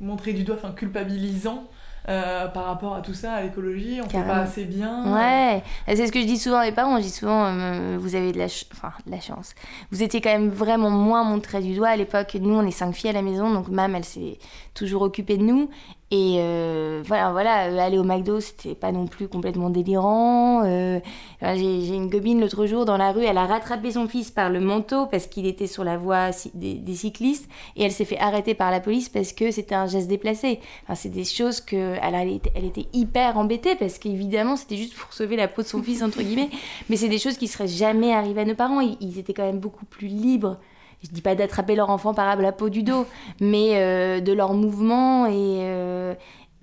montré 0.00 0.32
du 0.32 0.44
doigt, 0.44 0.56
enfin 0.56 0.72
culpabilisant. 0.72 1.68
Euh, 2.06 2.48
par 2.48 2.66
rapport 2.66 2.94
à 2.94 3.00
tout 3.00 3.14
ça, 3.14 3.32
à 3.32 3.42
l'écologie, 3.42 4.00
on 4.04 4.08
fait 4.08 4.22
pas 4.22 4.36
assez 4.40 4.64
bien. 4.64 5.14
Ouais, 5.14 5.62
c'est 5.86 6.06
ce 6.06 6.12
que 6.12 6.20
je 6.20 6.26
dis 6.26 6.36
souvent 6.38 6.58
à 6.58 6.64
mes 6.64 6.72
parents. 6.72 6.98
Je 6.98 7.02
dis 7.02 7.10
souvent, 7.10 7.46
euh, 7.46 7.96
vous 7.98 8.14
avez 8.14 8.32
de 8.32 8.38
la, 8.38 8.44
enfin, 8.44 8.92
de 9.06 9.10
la 9.10 9.20
chance. 9.20 9.54
Vous 9.90 10.02
étiez 10.02 10.20
quand 10.20 10.30
même 10.30 10.50
vraiment 10.50 10.90
moins 10.90 11.24
montré 11.24 11.62
du 11.62 11.74
doigt 11.74 11.88
à 11.88 11.96
l'époque. 11.96 12.36
Nous, 12.38 12.54
on 12.54 12.66
est 12.66 12.70
cinq 12.72 12.92
filles 12.92 13.10
à 13.10 13.14
la 13.14 13.22
maison, 13.22 13.50
donc 13.50 13.68
mam, 13.68 13.94
elle 13.94 14.04
s'est 14.04 14.38
toujours 14.74 15.00
occupée 15.00 15.38
de 15.38 15.44
nous. 15.44 15.70
Et 16.10 16.36
euh, 16.38 17.02
voilà, 17.04 17.32
voilà, 17.32 17.68
euh, 17.68 17.78
aller 17.78 17.98
au 17.98 18.04
McDo, 18.04 18.38
c'était 18.38 18.74
pas 18.74 18.92
non 18.92 19.06
plus 19.06 19.26
complètement 19.26 19.70
délirant. 19.70 20.62
Euh, 20.64 21.00
j'ai 21.40 21.88
une 21.88 22.10
gobine 22.10 22.40
l'autre 22.40 22.66
jour 22.66 22.84
dans 22.84 22.98
la 22.98 23.10
rue, 23.10 23.24
elle 23.24 23.38
a 23.38 23.46
rattrapé 23.46 23.90
son 23.92 24.06
fils 24.06 24.30
par 24.30 24.50
le 24.50 24.60
manteau 24.60 25.06
parce 25.06 25.26
qu'il 25.26 25.46
était 25.46 25.66
sur 25.66 25.82
la 25.82 25.96
voie 25.96 26.30
des, 26.52 26.94
cyclistes 26.94 27.48
et 27.76 27.84
elle 27.84 27.90
s'est 27.90 28.04
fait 28.04 28.18
arrêter 28.18 28.54
par 28.54 28.70
la 28.70 28.80
police 28.80 29.08
parce 29.08 29.32
que 29.32 29.50
c'était 29.50 29.74
un 29.74 29.86
geste 29.86 30.08
déplacé. 30.08 30.60
Enfin, 30.84 30.94
c'est 30.94 31.08
des 31.08 31.24
choses 31.24 31.60
que 31.60 31.96
elle, 32.00 32.14
elle, 32.54 32.64
était, 32.64 32.86
hyper 32.92 33.38
embêtée 33.38 33.74
parce 33.74 33.98
qu'évidemment 33.98 34.56
c'était 34.56 34.76
juste 34.76 34.94
pour 34.94 35.12
sauver 35.12 35.36
la 35.36 35.48
peau 35.48 35.62
de 35.62 35.66
son 35.66 35.82
fils 35.82 36.02
entre 36.02 36.22
guillemets. 36.22 36.50
Mais 36.90 36.96
c'est 36.96 37.08
des 37.08 37.18
choses 37.18 37.38
qui 37.38 37.48
seraient 37.48 37.66
jamais 37.66 38.12
arrivées 38.12 38.42
à 38.42 38.44
nos 38.44 38.54
parents. 38.54 38.80
Ils 38.80 39.18
étaient 39.18 39.34
quand 39.34 39.46
même 39.46 39.58
beaucoup 39.58 39.86
plus 39.86 40.08
libres 40.08 40.58
je 41.04 41.10
dis 41.10 41.20
pas 41.20 41.34
d'attraper 41.34 41.76
leur 41.76 41.90
enfant 41.90 42.14
par 42.14 42.36
la 42.36 42.52
peau 42.52 42.70
du 42.70 42.82
dos, 42.82 43.06
mais 43.40 43.76
euh, 43.76 44.20
de 44.20 44.32
leur 44.32 44.54
mouvement 44.54 45.26
et 45.26 45.60
euh, 45.62 46.14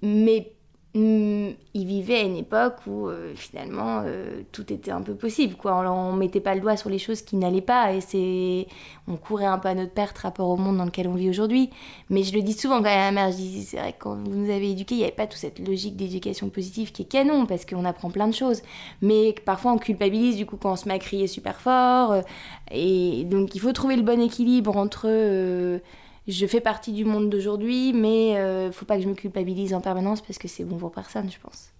mais 0.01 0.53
Mm, 0.93 1.51
ils 1.73 1.85
vivaient 1.85 2.17
à 2.19 2.23
une 2.23 2.35
époque 2.35 2.79
où 2.85 3.07
euh, 3.07 3.33
finalement 3.33 4.03
euh, 4.05 4.41
tout 4.51 4.73
était 4.73 4.91
un 4.91 5.01
peu 5.01 5.15
possible 5.15 5.55
quoi. 5.55 5.89
On, 5.89 6.11
mettait 6.11 6.41
pas 6.41 6.53
le 6.53 6.59
doigt 6.59 6.75
sur 6.75 6.89
les 6.89 6.99
choses 6.99 7.21
qui 7.21 7.37
n'allaient 7.37 7.61
pas 7.61 7.93
et 7.93 8.01
c'est 8.01 8.67
on 9.07 9.15
courait 9.15 9.45
un 9.45 9.57
peu 9.57 9.69
à 9.69 9.73
notre 9.73 9.93
perte 9.93 10.17
rapport 10.17 10.49
au 10.49 10.57
monde 10.57 10.75
dans 10.77 10.83
lequel 10.83 11.07
on 11.07 11.13
vit 11.13 11.29
aujourd'hui. 11.29 11.69
Mais 12.09 12.23
je 12.23 12.33
le 12.33 12.41
dis 12.41 12.51
souvent 12.51 12.79
quand 12.83 12.89
à 12.89 13.09
ma 13.09 13.11
mère 13.11 13.31
je 13.31 13.37
dis 13.37 13.63
c'est 13.63 13.77
vrai 13.77 13.93
que 13.93 13.99
quand 13.99 14.15
vous 14.15 14.35
nous 14.35 14.49
avez 14.51 14.71
éduqués 14.71 14.95
il 14.95 14.97
n'y 14.97 15.03
avait 15.05 15.13
pas 15.13 15.27
toute 15.27 15.39
cette 15.39 15.65
logique 15.65 15.95
d'éducation 15.95 16.49
positive 16.49 16.91
qui 16.91 17.03
est 17.03 17.05
canon 17.05 17.45
parce 17.45 17.65
qu'on 17.65 17.85
apprend 17.85 18.09
plein 18.09 18.27
de 18.27 18.33
choses. 18.33 18.61
Mais 19.01 19.33
parfois 19.45 19.71
on 19.71 19.77
culpabilise 19.77 20.35
du 20.35 20.45
coup 20.45 20.57
quand 20.57 20.73
on 20.73 20.75
se 20.75 20.89
met 20.89 20.95
à 20.95 20.99
crier 20.99 21.27
super 21.27 21.61
fort 21.61 22.11
euh, 22.11 22.21
et 22.69 23.23
donc 23.23 23.55
il 23.55 23.61
faut 23.61 23.71
trouver 23.71 23.95
le 23.95 24.03
bon 24.03 24.19
équilibre 24.19 24.75
entre 24.75 25.07
je 26.27 26.45
fais 26.45 26.61
partie 26.61 26.93
du 26.93 27.05
monde 27.05 27.29
d'aujourd'hui, 27.29 27.93
mais 27.93 28.37
euh, 28.37 28.71
faut 28.71 28.85
pas 28.85 28.97
que 28.97 29.03
je 29.03 29.07
me 29.07 29.15
culpabilise 29.15 29.73
en 29.73 29.81
permanence 29.81 30.21
parce 30.21 30.37
que 30.37 30.47
c'est 30.47 30.63
bon 30.63 30.77
pour 30.77 30.91
personne, 30.91 31.29
je 31.31 31.39
pense. 31.39 31.71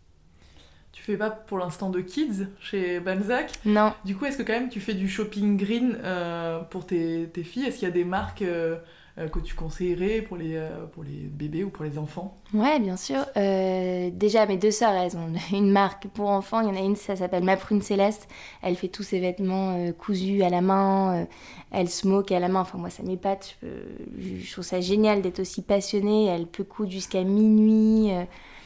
Tu 0.92 1.04
fais 1.04 1.18
pas 1.18 1.30
pour 1.30 1.58
l'instant 1.58 1.90
de 1.90 2.02
kids 2.02 2.48
chez 2.60 3.00
Balzac? 3.00 3.60
Non. 3.66 3.94
Du 4.04 4.16
coup, 4.16 4.26
est-ce 4.26 4.38
que 4.38 4.44
quand 4.44 4.54
même 4.54 4.70
tu 4.70 4.80
fais 4.80 4.94
du 4.94 5.08
shopping 5.08 5.58
green 5.58 5.98
euh, 6.04 6.60
pour 6.60 6.86
tes, 6.86 7.30
tes 7.32 7.44
filles? 7.44 7.66
Est-ce 7.66 7.80
qu'il 7.80 7.88
y 7.88 7.92
a 7.92 7.94
des 7.94 8.04
marques 8.04 8.42
euh, 8.42 8.78
que 9.18 9.40
tu 9.40 9.56
conseillerais 9.56 10.22
pour 10.22 10.38
les, 10.38 10.56
euh, 10.56 10.86
pour 10.94 11.04
les 11.04 11.28
bébés 11.28 11.64
ou 11.64 11.70
pour 11.70 11.84
les 11.84 11.98
enfants 11.98 12.38
Ouais, 12.54 12.80
bien 12.80 12.98
sûr. 12.98 13.26
Euh, 13.38 14.10
déjà, 14.12 14.46
mes 14.46 14.58
deux 14.58 14.72
sœurs, 14.72 14.94
elles 14.94 15.18
ont 15.18 15.34
une 15.56 15.72
marque 15.72 16.08
pour 16.08 16.30
enfants. 16.30 16.62
Il 16.62 16.68
y 16.68 16.72
en 16.72 16.76
a 16.76 16.86
une, 16.86 16.96
ça 16.96 17.16
s'appelle 17.16 17.44
Ma 17.44 17.58
Prune 17.58 17.82
Céleste. 17.82 18.28
Elle 18.62 18.76
fait 18.76 18.88
tous 18.88 19.04
ses 19.04 19.20
vêtements 19.20 19.92
cousus 19.94 20.44
à 20.44 20.50
la 20.50 20.62
main. 20.62 21.28
elle 21.72 21.90
smoke 21.90 22.34
à 22.34 22.40
la 22.40 22.48
main. 22.48 22.62
Enfin, 22.62 22.78
moi, 22.78 22.90
ça 22.90 23.04
m'épate. 23.04 23.58
Je, 23.62 24.38
je, 24.40 24.52
trouve 24.52 24.64
ça 24.64 24.82
génial 24.82 25.22
d'être 25.22 25.40
aussi 25.40 25.62
passionnée. 25.62 26.26
Elle 26.28 26.48
peut 26.48 26.64
coudre 26.64 26.92
jusqu'à 26.92 27.24
minuit. 27.24 28.12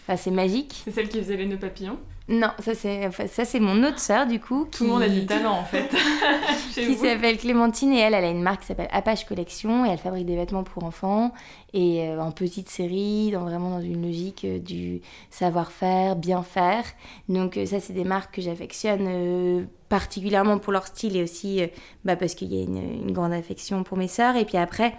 Enfin, 0.03 0.17
c'est 0.17 0.31
magique. 0.31 0.81
C'est 0.83 0.91
celle 0.91 1.09
qui 1.09 1.17
faisait 1.17 1.37
les 1.37 1.47
nœuds 1.47 1.57
papillons 1.57 1.99
non, 2.27 2.49
ça 2.57 2.73
c'est 2.73 3.11
ça 3.27 3.45
c'est 3.45 3.59
mon 3.59 3.83
autre 3.83 3.99
sœur 3.99 4.25
du 4.25 4.39
coup. 4.39 4.67
Tout 4.71 4.85
le 4.85 4.89
monde 4.89 5.03
a 5.03 5.09
du 5.09 5.27
talent 5.27 5.59
en 5.59 5.63
fait. 5.63 5.89
qui 6.73 6.95
s'appelle 6.95 7.37
Clémentine 7.37 7.93
et 7.93 7.99
elle, 7.99 8.15
elle 8.15 8.25
a 8.25 8.29
une 8.29 8.41
marque 8.41 8.61
qui 8.61 8.67
s'appelle 8.67 8.87
Apache 8.91 9.25
Collection 9.25 9.85
et 9.85 9.89
elle 9.89 9.99
fabrique 9.99 10.25
des 10.25 10.35
vêtements 10.35 10.63
pour 10.63 10.85
enfants 10.85 11.33
et 11.73 12.07
euh, 12.07 12.19
en 12.19 12.31
petite 12.31 12.67
série, 12.67 13.29
dans 13.29 13.43
vraiment 13.43 13.69
dans 13.69 13.81
une 13.81 14.01
logique 14.01 14.43
euh, 14.43 14.57
du 14.57 15.01
savoir-faire, 15.29 16.15
bien 16.15 16.41
faire. 16.41 16.83
Donc 17.29 17.57
euh, 17.57 17.67
ça 17.67 17.79
c'est 17.79 17.93
des 17.93 18.05
marques 18.05 18.33
que 18.33 18.41
j'affectionne 18.41 19.67
particulièrement 19.87 20.57
pour 20.57 20.73
leur 20.73 20.87
style 20.87 21.15
et 21.15 21.21
aussi 21.21 21.61
bah, 22.05 22.15
parce 22.15 22.33
qu'il 22.33 22.51
y 22.51 22.59
a 22.59 22.63
une, 22.63 22.77
une, 22.77 23.11
grande 23.11 23.33
affection 23.33 23.83
pour 23.83 23.97
mes 23.97 24.07
sœurs. 24.07 24.35
Et 24.35 24.45
puis 24.45 24.57
après, 24.57 24.95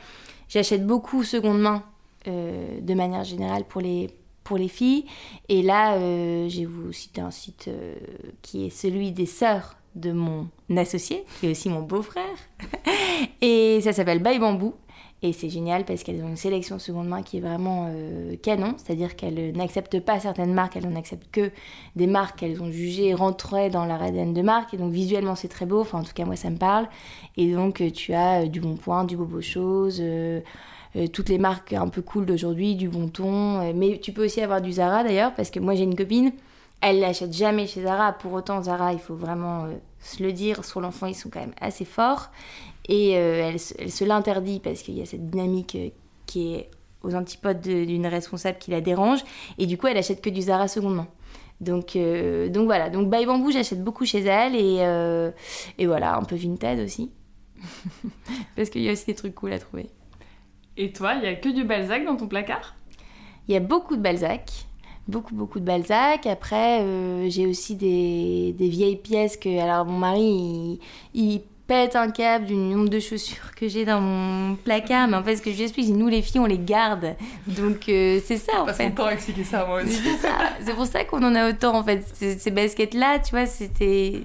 j'achète 0.48 0.86
beaucoup 0.86 1.24
seconde 1.24 1.60
main 1.60 1.82
de 2.26 2.94
manière 2.94 3.22
générale 3.22 3.64
pour 3.64 3.80
les 3.80 4.10
pour 4.46 4.56
les 4.56 4.68
filles. 4.68 5.04
Et 5.48 5.62
là, 5.62 5.94
euh, 5.94 6.48
je 6.48 6.64
vous 6.64 6.92
citer 6.92 7.20
un 7.20 7.32
site 7.32 7.66
euh, 7.68 7.94
qui 8.42 8.66
est 8.66 8.70
celui 8.70 9.10
des 9.12 9.26
sœurs 9.26 9.76
de 9.96 10.12
mon 10.12 10.48
associé, 10.76 11.24
qui 11.40 11.46
est 11.46 11.50
aussi 11.50 11.68
mon 11.68 11.82
beau-frère. 11.82 12.36
et 13.40 13.80
ça 13.82 13.92
s'appelle 13.92 14.22
Bye 14.22 14.38
Bambou. 14.38 14.74
Et 15.22 15.32
c'est 15.32 15.48
génial 15.48 15.86
parce 15.86 16.02
qu'elles 16.02 16.22
ont 16.22 16.28
une 16.28 16.36
sélection 16.36 16.78
seconde 16.78 17.08
main 17.08 17.22
qui 17.22 17.38
est 17.38 17.40
vraiment 17.40 17.88
euh, 17.90 18.36
canon, 18.36 18.74
c'est-à-dire 18.76 19.16
qu'elles 19.16 19.56
n'acceptent 19.56 19.98
pas 19.98 20.20
certaines 20.20 20.52
marques, 20.52 20.76
elles 20.76 20.88
n'acceptent 20.88 21.30
que 21.32 21.50
des 21.96 22.06
marques 22.06 22.40
qu'elles 22.40 22.62
ont 22.62 22.70
jugées 22.70 23.14
rentraient 23.14 23.70
dans 23.70 23.86
leur 23.86 24.02
ADN 24.02 24.34
de 24.34 24.42
marque. 24.42 24.74
Et 24.74 24.76
donc 24.76 24.92
visuellement 24.92 25.34
c'est 25.34 25.48
très 25.48 25.64
beau, 25.64 25.80
enfin 25.80 26.00
en 26.00 26.04
tout 26.04 26.12
cas 26.14 26.26
moi 26.26 26.36
ça 26.36 26.50
me 26.50 26.58
parle. 26.58 26.86
Et 27.38 27.50
donc 27.50 27.82
tu 27.94 28.12
as 28.12 28.42
euh, 28.42 28.46
du 28.46 28.60
Bon 28.60 28.76
Point, 28.76 29.04
du 29.04 29.16
Bobo 29.16 29.40
Chose, 29.40 30.00
euh, 30.02 30.26
euh, 30.26 30.40
toutes 31.12 31.28
les 31.28 31.38
marques 31.38 31.72
un 31.72 31.88
peu 31.88 32.02
cool 32.02 32.26
d'aujourd'hui, 32.26 32.74
du 32.76 32.88
Bon 32.88 33.08
Ton. 33.08 33.60
euh, 33.60 33.72
mais 33.74 33.98
tu 34.02 34.12
peux 34.12 34.24
aussi 34.24 34.40
avoir 34.40 34.60
du 34.60 34.72
Zara 34.72 35.04
d'ailleurs, 35.04 35.34
parce 35.34 35.50
que 35.50 35.60
moi 35.60 35.74
j'ai 35.74 35.82
une 35.84 35.96
copine, 35.96 36.32
elle 36.80 37.00
n'achète 37.00 37.32
jamais 37.32 37.66
chez 37.66 37.82
Zara. 37.82 38.12
Pour 38.12 38.32
autant 38.32 38.62
Zara, 38.62 38.92
il 38.92 38.98
faut 38.98 39.14
vraiment 39.16 39.64
euh, 39.64 39.74
se 40.00 40.22
le 40.22 40.32
dire, 40.32 40.64
sur 40.64 40.80
l'enfant 40.80 41.06
ils 41.06 41.14
sont 41.14 41.28
quand 41.30 41.40
même 41.40 41.54
assez 41.60 41.84
forts. 41.84 42.30
Et 42.88 43.16
euh, 43.16 43.50
elle, 43.50 43.58
se- 43.58 44.04
l'interdit 44.04 44.60
parce 44.60 44.82
qu'il 44.82 44.94
y 44.96 45.02
a 45.02 45.06
cette 45.06 45.28
dynamique 45.28 45.74
euh, 45.74 45.88
qui 46.26 46.54
est 46.54 46.70
aux 47.02 47.14
antipodes 47.14 47.60
de- 47.60 47.84
d'une 47.84 48.06
responsable 48.06 48.58
qui 48.58 48.70
la 48.70 48.80
dérange. 48.80 49.20
Et 49.58 49.66
du 49.66 49.76
coup, 49.78 49.86
elle 49.88 49.96
achète 49.96 50.20
que 50.22 50.30
du 50.30 50.42
Zara 50.42 50.68
seconde 50.68 50.96
main. 50.96 51.08
Donc, 51.60 51.96
euh, 51.96 52.48
donc 52.48 52.66
voilà. 52.66 52.90
Donc 52.90 53.10
By 53.10 53.24
Bamboo, 53.26 53.50
j'achète 53.50 53.82
beaucoup 53.82 54.04
chez 54.04 54.20
elle. 54.20 54.54
Et, 54.54 54.78
euh, 54.80 55.30
et 55.78 55.86
voilà, 55.86 56.16
un 56.16 56.22
peu 56.22 56.36
Vinted 56.36 56.78
aussi. 56.84 57.10
parce 58.56 58.70
qu'il 58.70 58.82
y 58.82 58.88
a 58.88 58.92
aussi 58.92 59.06
des 59.06 59.14
trucs 59.14 59.34
cool 59.34 59.52
à 59.52 59.58
trouver. 59.58 59.88
Et 60.76 60.92
toi, 60.92 61.14
il 61.14 61.24
y 61.24 61.26
a 61.26 61.34
que 61.34 61.48
du 61.48 61.64
Balzac 61.64 62.04
dans 62.04 62.16
ton 62.16 62.26
placard? 62.26 62.74
Il 63.48 63.54
y 63.54 63.56
a 63.56 63.60
beaucoup 63.60 63.96
de 63.96 64.02
Balzac. 64.02 64.66
Beaucoup, 65.08 65.34
beaucoup 65.34 65.60
de 65.60 65.64
Balzac. 65.64 66.26
Après, 66.26 66.80
euh, 66.82 67.28
j'ai 67.30 67.46
aussi 67.46 67.76
des, 67.76 68.54
vieilles 68.58 68.96
pièces 68.96 69.36
que. 69.36 69.60
Alors, 69.60 69.86
mon 69.86 69.98
mari, 69.98 70.80
il 71.14 71.42
pète 71.66 71.96
un 71.96 72.10
câble 72.10 72.46
du 72.46 72.54
nombre 72.54 72.88
de 72.88 73.00
chaussures 73.00 73.54
que 73.56 73.66
j'ai 73.68 73.84
dans 73.84 74.00
mon 74.00 74.54
placard. 74.56 75.08
Mais 75.08 75.16
en 75.16 75.22
fait, 75.24 75.36
ce 75.36 75.42
que 75.42 75.50
je 75.50 75.56
lui 75.56 75.62
explique, 75.64 75.88
nous, 75.88 76.08
les 76.08 76.22
filles, 76.22 76.40
on 76.40 76.46
les 76.46 76.58
garde. 76.58 77.14
Donc, 77.46 77.88
euh, 77.88 78.20
c'est 78.24 78.36
ça, 78.36 78.62
en 78.62 78.66
Passe 78.66 78.76
fait. 78.76 78.90
temps 78.90 79.06
à 79.06 79.12
expliquer 79.14 79.44
ça 79.44 79.64
moi 79.66 79.82
aussi. 79.82 80.00
C'est 80.60 80.74
pour 80.74 80.86
ça 80.86 81.04
qu'on 81.04 81.22
en 81.24 81.34
a 81.34 81.50
autant 81.50 81.76
en 81.76 81.82
fait. 81.84 82.04
Ces, 82.14 82.38
ces 82.38 82.50
baskets-là, 82.50 83.18
tu 83.18 83.30
vois, 83.32 83.46
c'était, 83.46 84.20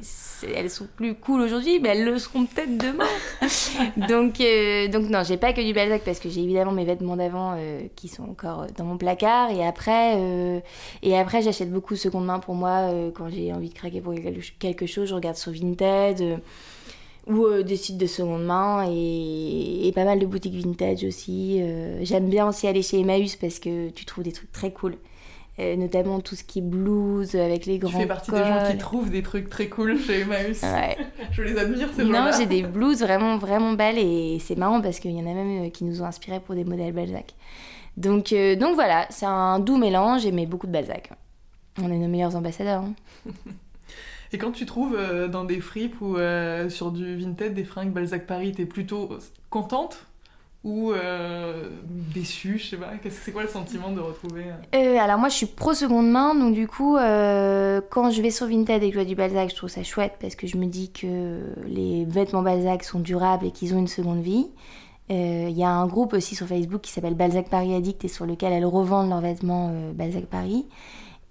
elles 0.55 0.69
sont 0.69 0.87
plus 0.95 1.15
cool 1.15 1.41
aujourd'hui, 1.41 1.79
mais 1.79 1.89
elles 1.89 2.05
le 2.05 2.17
seront 2.19 2.45
peut-être 2.45 2.77
demain. 2.77 3.05
donc, 4.07 4.39
euh, 4.39 4.87
donc 4.87 5.09
non, 5.09 5.23
j'ai 5.23 5.37
pas 5.37 5.53
que 5.53 5.61
du 5.61 5.73
Balzac 5.73 6.03
parce 6.03 6.19
que 6.19 6.29
j'ai 6.29 6.41
évidemment 6.41 6.71
mes 6.71 6.85
vêtements 6.85 7.15
d'avant 7.15 7.55
euh, 7.57 7.81
qui 7.95 8.07
sont 8.07 8.23
encore 8.23 8.67
dans 8.77 8.85
mon 8.85 8.97
placard. 8.97 9.49
Et 9.51 9.65
après, 9.65 10.61
et 11.03 11.17
après, 11.17 11.41
j'achète 11.41 11.71
beaucoup 11.71 11.95
seconde 11.95 12.25
main 12.25 12.39
pour 12.39 12.55
moi 12.55 12.89
quand 13.15 13.29
j'ai 13.29 13.51
envie 13.53 13.69
de 13.69 13.73
craquer 13.73 14.01
pour 14.01 14.13
quelque- 14.13 14.57
quelque 14.59 14.85
chose. 14.85 15.09
Je 15.09 15.15
regarde 15.15 15.37
sur 15.37 15.51
Vinted. 15.51 16.39
Ou 17.27 17.45
euh, 17.45 17.63
des 17.63 17.75
sites 17.75 17.97
de 17.97 18.07
seconde 18.07 18.43
main 18.45 18.85
et, 18.89 19.87
et 19.87 19.91
pas 19.91 20.05
mal 20.05 20.19
de 20.19 20.25
boutiques 20.25 20.55
vintage 20.55 21.03
aussi. 21.03 21.59
Euh, 21.61 21.99
J'aime 22.03 22.29
bien 22.29 22.47
aussi 22.47 22.67
aller 22.67 22.81
chez 22.81 22.99
Emmaüs 22.99 23.35
parce 23.35 23.59
que 23.59 23.89
tu 23.89 24.05
trouves 24.05 24.23
des 24.23 24.31
trucs 24.31 24.51
très 24.51 24.71
cool. 24.71 24.97
Euh, 25.59 25.75
notamment 25.75 26.21
tout 26.21 26.35
ce 26.35 26.43
qui 26.45 26.59
est 26.59 26.61
blues 26.63 27.35
avec 27.35 27.65
les 27.65 27.73
Tu 27.77 27.85
grands 27.85 27.99
fais 27.99 28.05
partie 28.07 28.31
des 28.31 28.37
gens 28.37 28.71
qui 28.71 28.77
trouvent 28.77 29.09
des 29.11 29.21
trucs 29.21 29.49
très 29.49 29.67
cool 29.67 29.99
chez 29.99 30.21
Emmaüs. 30.21 30.61
Ouais. 30.63 30.97
Je 31.31 31.41
les 31.43 31.57
admire 31.57 31.89
ces 31.95 32.03
gens-là. 32.05 32.25
Non, 32.25 32.31
j'ai 32.37 32.45
des 32.45 32.63
blouses 32.63 33.01
vraiment, 33.01 33.37
vraiment 33.37 33.73
belles 33.73 33.99
et 33.99 34.39
c'est 34.39 34.57
marrant 34.57 34.81
parce 34.81 34.99
qu'il 34.99 35.11
y 35.11 35.21
en 35.21 35.27
a 35.29 35.33
même 35.33 35.69
qui 35.71 35.83
nous 35.83 36.01
ont 36.01 36.05
inspirés 36.05 36.39
pour 36.39 36.55
des 36.55 36.63
modèles 36.63 36.93
Balzac. 36.93 37.35
Donc, 37.97 38.33
donc 38.59 38.75
voilà, 38.75 39.05
c'est 39.09 39.25
un 39.25 39.59
doux 39.59 39.77
mélange 39.77 40.25
et 40.25 40.31
mais 40.31 40.45
beaucoup 40.45 40.67
de 40.67 40.71
Balzac. 40.71 41.09
On 41.81 41.91
est 41.91 41.97
nos 41.97 42.07
meilleurs 42.07 42.35
ambassadeurs. 42.35 42.83
hein. 42.83 42.93
Et 44.33 44.37
quand 44.37 44.51
tu 44.51 44.65
trouves 44.65 44.95
euh, 44.97 45.27
dans 45.27 45.43
des 45.43 45.59
fripes 45.59 45.99
ou 46.01 46.17
euh, 46.17 46.69
sur 46.69 46.91
du 46.91 47.17
Vinted 47.17 47.53
des 47.53 47.65
fringues 47.65 47.91
Balzac 47.91 48.25
Paris, 48.25 48.53
t'es 48.53 48.65
plutôt 48.65 49.09
contente 49.49 50.05
ou 50.63 50.91
euh, 50.91 51.69
déçue, 52.13 52.59
je 52.59 52.69
sais 52.69 52.77
pas? 52.77 52.91
C'est 53.09 53.31
quoi 53.31 53.41
le 53.41 53.49
sentiment 53.49 53.91
de 53.91 53.99
retrouver 53.99 54.45
alors 54.99 55.17
moi 55.17 55.27
je 55.27 55.33
suis 55.33 55.47
pro 55.47 55.73
seconde 55.73 56.09
main, 56.09 56.35
donc 56.35 56.53
du 56.53 56.67
coup 56.67 56.95
quand 56.95 58.11
je 58.11 58.21
vais 58.21 58.29
sur 58.29 58.45
Vinted 58.47 58.83
et 58.83 58.87
que 58.89 58.93
je 58.93 58.99
vois 58.99 59.07
du 59.07 59.15
Balzac, 59.15 59.49
je 59.49 59.55
trouve 59.55 59.69
ça 59.69 59.83
chouette 59.83 60.13
parce 60.21 60.35
que 60.35 60.45
je 60.45 60.57
me 60.57 60.67
dis 60.67 60.91
que 60.91 61.39
les 61.65 62.05
vêtements 62.05 62.43
Balzac 62.43 62.83
sont 62.83 62.99
durables 62.99 63.47
et 63.47 63.51
qu'ils 63.51 63.73
ont 63.73 63.79
une 63.79 63.87
seconde 63.87 64.21
vie. 64.21 64.47
Il 65.09 65.49
y 65.49 65.63
a 65.63 65.69
un 65.69 65.87
groupe 65.87 66.13
aussi 66.13 66.35
sur 66.35 66.45
Facebook 66.45 66.81
qui 66.81 66.91
s'appelle 66.91 67.15
Balzac 67.15 67.49
Paris 67.49 67.73
Addict 67.73 68.05
et 68.05 68.07
sur 68.07 68.27
lequel 68.27 68.53
elles 68.53 68.65
revendent 68.65 69.09
leurs 69.09 69.21
vêtements 69.21 69.73
Balzac 69.95 70.25
Paris. 70.25 70.67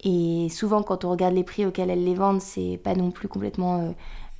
Et 0.03 0.47
souvent 0.49 0.83
quand 0.83 1.05
on 1.05 1.11
regarde 1.11 1.35
les 1.35 1.43
prix 1.43 1.65
auxquels 1.65 1.89
elles 1.89 2.03
les 2.03 2.15
vendent, 2.15 2.41
c'est 2.41 2.79
pas 2.83 2.95
non 2.95 3.11
plus 3.11 3.27
complètement 3.27 3.79
euh, 3.79 3.91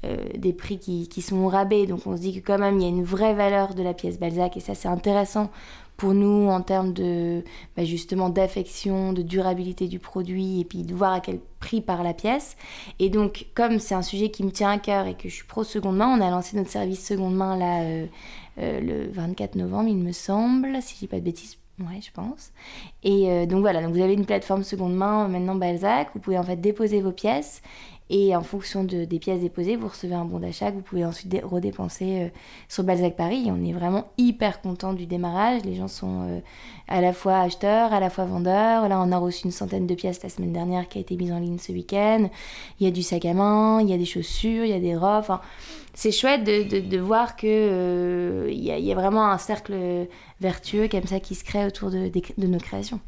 euh, 0.03 0.17
des 0.35 0.53
prix 0.53 0.79
qui, 0.79 1.07
qui 1.07 1.21
sont 1.21 1.47
rabais. 1.47 1.85
Donc 1.85 2.07
on 2.07 2.15
se 2.15 2.21
dit 2.21 2.39
que 2.39 2.45
quand 2.45 2.57
même 2.57 2.79
il 2.79 2.83
y 2.83 2.85
a 2.85 2.89
une 2.89 3.03
vraie 3.03 3.35
valeur 3.35 3.75
de 3.75 3.83
la 3.83 3.93
pièce 3.93 4.19
Balzac 4.19 4.57
et 4.57 4.59
ça 4.59 4.73
c'est 4.73 4.87
intéressant 4.87 5.51
pour 5.97 6.15
nous 6.15 6.49
en 6.49 6.61
termes 6.61 6.93
de 6.93 7.43
bah, 7.77 7.85
justement 7.85 8.29
d'affection, 8.29 9.13
de 9.13 9.21
durabilité 9.21 9.87
du 9.87 9.99
produit 9.99 10.61
et 10.61 10.65
puis 10.65 10.81
de 10.81 10.95
voir 10.95 11.13
à 11.13 11.19
quel 11.19 11.39
prix 11.59 11.81
part 11.81 12.01
la 12.01 12.15
pièce. 12.15 12.57
Et 12.97 13.09
donc 13.09 13.45
comme 13.53 13.77
c'est 13.77 13.93
un 13.93 14.01
sujet 14.01 14.31
qui 14.31 14.43
me 14.43 14.51
tient 14.51 14.71
à 14.71 14.79
cœur 14.79 15.05
et 15.05 15.13
que 15.13 15.29
je 15.29 15.35
suis 15.35 15.45
pro 15.45 15.63
seconde 15.63 15.97
main, 15.97 16.17
on 16.17 16.21
a 16.21 16.31
lancé 16.31 16.57
notre 16.57 16.71
service 16.71 17.05
seconde 17.05 17.35
main 17.35 17.55
là 17.55 17.83
euh, 17.83 18.07
le 18.57 19.11
24 19.11 19.55
novembre 19.55 19.89
il 19.89 19.97
me 19.97 20.11
semble, 20.11 20.81
si 20.81 20.95
je 20.95 20.99
dis 21.01 21.07
pas 21.07 21.17
de 21.17 21.25
bêtises. 21.25 21.60
Ouais, 21.81 21.99
je 22.01 22.11
pense. 22.11 22.51
Et 23.03 23.31
euh, 23.31 23.45
donc 23.45 23.61
voilà, 23.61 23.87
vous 23.87 23.99
avez 23.99 24.13
une 24.13 24.25
plateforme 24.25 24.63
seconde 24.63 24.95
main 24.95 25.25
euh, 25.25 25.27
maintenant 25.27 25.55
Balzac. 25.55 26.09
Vous 26.13 26.19
pouvez 26.19 26.37
en 26.37 26.43
fait 26.43 26.57
déposer 26.57 27.01
vos 27.01 27.11
pièces 27.11 27.61
et 28.13 28.35
en 28.35 28.43
fonction 28.43 28.83
de, 28.83 29.05
des 29.05 29.19
pièces 29.19 29.39
déposées, 29.39 29.77
vous 29.77 29.87
recevez 29.87 30.15
un 30.15 30.25
bon 30.25 30.39
d'achat 30.39 30.69
que 30.69 30.75
vous 30.75 30.81
pouvez 30.81 31.05
ensuite 31.05 31.29
dé- 31.29 31.39
redépenser 31.39 32.23
euh, 32.23 32.27
sur 32.67 32.83
Balzac 32.83 33.15
Paris. 33.15 33.47
On 33.47 33.63
est 33.63 33.71
vraiment 33.71 34.09
hyper 34.17 34.59
content 34.59 34.91
du 34.91 35.05
démarrage. 35.05 35.63
Les 35.63 35.75
gens 35.75 35.87
sont 35.87 36.27
euh, 36.27 36.39
à 36.89 36.99
la 36.99 37.13
fois 37.13 37.37
acheteurs, 37.37 37.93
à 37.93 38.01
la 38.01 38.09
fois 38.09 38.25
vendeurs. 38.25 38.89
Là, 38.89 39.01
on 39.01 39.13
a 39.13 39.17
reçu 39.17 39.45
une 39.45 39.51
centaine 39.51 39.87
de 39.87 39.95
pièces 39.95 40.21
la 40.23 40.27
semaine 40.27 40.51
dernière 40.51 40.89
qui 40.89 40.97
a 40.97 41.01
été 41.01 41.15
mise 41.15 41.31
en 41.31 41.39
ligne 41.39 41.57
ce 41.57 41.71
week-end. 41.71 42.29
Il 42.81 42.85
y 42.85 42.87
a 42.87 42.91
du 42.91 43.01
sac 43.01 43.23
à 43.23 43.33
main, 43.33 43.79
il 43.81 43.89
y 43.89 43.93
a 43.93 43.97
des 43.97 44.03
chaussures, 44.03 44.65
il 44.65 44.71
y 44.71 44.73
a 44.73 44.79
des 44.81 44.97
robes. 44.97 45.39
C'est 45.93 46.11
chouette 46.11 46.43
de, 46.43 46.97
voir 46.97 47.37
que 47.37 47.47
euh, 47.47 48.49
il 48.51 48.61
y, 48.61 48.71
a, 48.71 48.77
il 48.77 48.83
y 48.83 48.91
a 48.91 48.95
vraiment 48.95 49.29
un 49.31 49.37
cercle 49.37 49.73
vertueux 50.41 50.89
comme 50.89 51.07
ça 51.07 51.21
qui 51.21 51.35
se 51.35 51.45
crée 51.45 51.65
autour 51.65 51.91
de 51.91 52.47
nos 52.47 52.59
créations. 52.59 52.99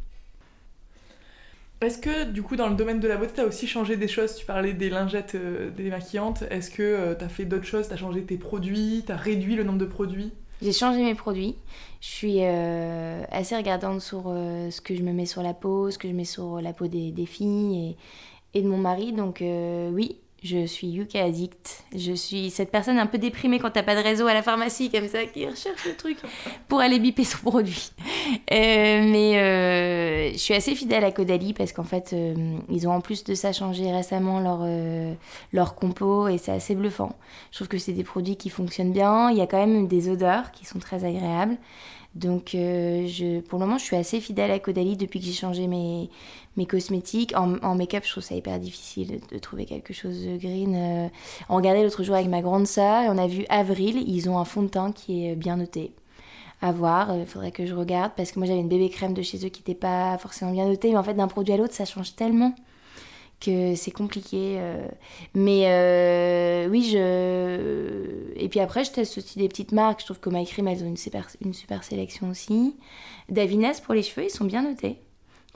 Est-ce 1.84 1.98
que 1.98 2.24
du 2.24 2.42
coup 2.42 2.56
dans 2.56 2.70
le 2.70 2.76
domaine 2.76 3.00
de 3.00 3.08
la 3.08 3.18
beauté 3.18 3.34
t'as 3.36 3.46
aussi 3.46 3.68
changé 3.68 3.98
des 3.98 4.08
choses 4.08 4.36
Tu 4.36 4.46
parlais 4.46 4.74
des 4.74 4.90
lingettes 4.90 5.36
euh, 5.36 5.70
démaquillantes. 5.70 6.44
Est-ce 6.50 6.72
que 6.72 6.82
euh, 6.82 7.14
t'as 7.14 7.28
fait 7.28 7.46
d'autres 7.46 7.66
choses? 7.66 7.90
T'as 7.90 7.98
changé 7.98 8.24
tes 8.24 8.38
produits? 8.38 9.04
T'as 9.06 9.18
réduit 9.18 9.56
le 9.56 9.64
nombre 9.64 9.80
de 9.80 9.86
produits? 9.86 10.32
J'ai 10.62 10.72
changé 10.72 11.04
mes 11.04 11.16
produits. 11.16 11.56
Je 12.00 12.08
suis 12.08 12.38
euh, 12.40 13.24
assez 13.32 13.56
regardante 13.56 14.00
sur 14.00 14.24
ce 14.24 14.80
que 14.80 14.96
je 14.96 15.02
me 15.02 15.12
mets 15.12 15.26
sur 15.26 15.44
la 15.44 15.54
peau, 15.54 15.92
ce 15.92 15.98
que 15.98 16.08
je 16.08 16.14
mets 16.14 16.24
sur 16.24 16.62
la 16.62 16.72
peau 16.72 16.88
des, 16.88 17.26
filles 17.26 17.98
et, 18.54 18.62
de 18.62 18.68
mon 18.68 18.78
mari. 18.78 19.12
Donc 19.12 19.42
oui, 19.42 20.18
je 20.44 20.66
suis 20.66 20.88
Yuka 20.88 21.24
addict. 21.24 21.86
Je 21.96 22.12
suis 22.12 22.50
cette 22.50 22.70
personne 22.70 23.00
un 23.00 23.06
peu 23.06 23.18
déprimée 23.18 23.60
quand 23.60 23.72
t'as 23.72 23.84
pas 23.84 23.96
de 23.96 24.02
réseau 24.02 24.28
à 24.28 24.34
la 24.34 24.42
pharmacie 24.42 24.92
comme 24.92 25.08
ça 25.08 25.24
qui 25.26 25.48
recherche 25.48 25.86
le 25.86 25.96
truc 25.96 26.18
pour 26.68 26.82
aller 26.82 27.00
biper 27.00 27.24
son 27.24 27.38
produit. 27.38 27.92
Euh, 28.52 29.04
mais 29.10 29.38
euh, 29.38 30.34
je 30.34 30.38
suis 30.38 30.54
assez 30.54 30.76
fidèle 30.76 31.06
à 31.06 31.12
Caudalie 31.12 31.54
parce 31.54 31.72
qu'en 31.72 31.86
fait 31.86 32.12
euh, 32.12 32.58
ils 32.70 32.88
ont 32.88 32.92
en 32.92 33.00
plus 33.00 33.24
de 33.24 33.36
ça 33.36 33.54
changé 33.54 33.90
récemment 33.92 34.42
leur 34.42 34.68
leur 35.54 35.76
compo 35.76 36.28
et 36.28 36.38
c'est 36.38 36.52
assez 36.52 36.76
bluffant. 36.76 37.16
Je 37.52 37.58
trouve 37.58 37.70
que 37.70 37.78
c'est 37.78 37.94
des 37.94 38.04
produits 38.04 38.36
qui 38.36 38.50
fonctionnent 38.50 38.92
bien. 38.94 39.30
Il 39.32 39.38
y 39.38 39.42
a 39.42 39.48
quand 39.48 39.66
même 39.66 39.88
des 39.88 40.10
odeurs 40.10 40.52
qui 40.52 40.66
sont 40.66 40.80
très 40.80 41.06
agréables. 41.06 41.58
Donc, 42.16 42.54
euh, 42.54 43.08
je, 43.08 43.40
pour 43.42 43.58
le 43.58 43.66
moment, 43.66 43.78
je 43.80 43.84
suis 43.86 43.96
assez 43.96 44.20
fidèle 44.20 44.52
à 44.52 44.60
Caudalie 44.60 44.98
depuis 44.98 45.20
que 45.20 45.26
j'ai 45.26 45.34
changé 45.34 45.66
mes, 45.66 46.10
mes 46.58 46.68
cosmétiques. 46.68 47.34
En, 47.36 47.56
en 47.64 47.76
make-up, 47.76 48.04
je 48.06 48.12
trouve 48.12 48.24
ça 48.24 48.36
hyper 48.36 48.60
difficile 48.60 49.20
de 49.32 49.38
trouver 49.40 49.66
quelque 49.66 49.94
chose 49.94 50.24
de 50.24 50.38
green. 50.38 50.76
Euh, 50.76 51.08
on 51.50 51.56
regardait 51.56 51.84
l'autre 51.84 52.04
jour 52.04 52.16
avec 52.16 52.28
ma 52.28 52.42
grande 52.42 52.68
sœur 52.68 53.04
et 53.04 53.10
on 53.10 53.18
a 53.18 53.28
vu 53.28 53.46
Avril. 53.50 54.04
Ils 54.08 54.30
ont 54.30 54.38
un 54.38 54.46
fond 54.46 54.62
de 54.62 54.68
teint 54.68 54.92
qui 54.92 55.26
est 55.26 55.36
bien 55.36 55.58
noté. 55.58 55.92
À 56.62 56.72
voir, 56.72 57.18
il 57.18 57.26
faudrait 57.26 57.52
que 57.52 57.66
je 57.66 57.74
regarde 57.74 58.14
parce 58.16 58.32
que 58.32 58.40
moi 58.40 58.48
j'avais 58.48 58.62
une 58.62 58.70
bébé 58.70 58.90
crème 58.90 59.14
de 59.14 59.22
chez 59.22 59.46
eux 59.46 59.50
qui 59.50 59.60
n'était 59.60 59.76
pas 59.76 60.18
forcément 60.18 60.52
bien 60.52 60.66
notée. 60.66 60.92
Mais 60.92 60.98
en 60.98 61.04
fait, 61.04 61.14
d'un 61.16 61.28
produit 61.28 61.54
à 61.54 61.58
l'autre, 61.58 61.74
ça 61.74 61.84
change 61.84 62.16
tellement 62.16 62.54
que 63.44 63.76
c'est 63.76 63.92
compliqué. 63.92 64.58
euh. 64.60 64.88
Mais 65.34 65.64
euh, 65.68 66.70
oui, 66.70 66.84
je. 66.84 68.34
Et 68.36 68.50
puis 68.50 68.60
après, 68.60 68.84
je 68.84 68.92
teste 68.92 69.18
aussi 69.18 69.40
des 69.40 69.48
petites 69.48 69.72
marques. 69.72 70.02
Je 70.02 70.06
trouve 70.06 70.20
que 70.20 70.30
My 70.30 70.46
elles 70.58 70.84
ont 70.84 70.88
une 70.88 70.98
super, 70.98 71.28
une 71.42 71.54
super 71.54 71.84
sélection 71.84 72.30
aussi. 72.30 72.76
Davines, 73.30 73.72
pour 73.86 73.94
les 73.94 74.04
cheveux, 74.04 74.26
ils 74.26 74.30
sont 74.30 74.46
bien 74.46 74.64
notés. 74.64 74.98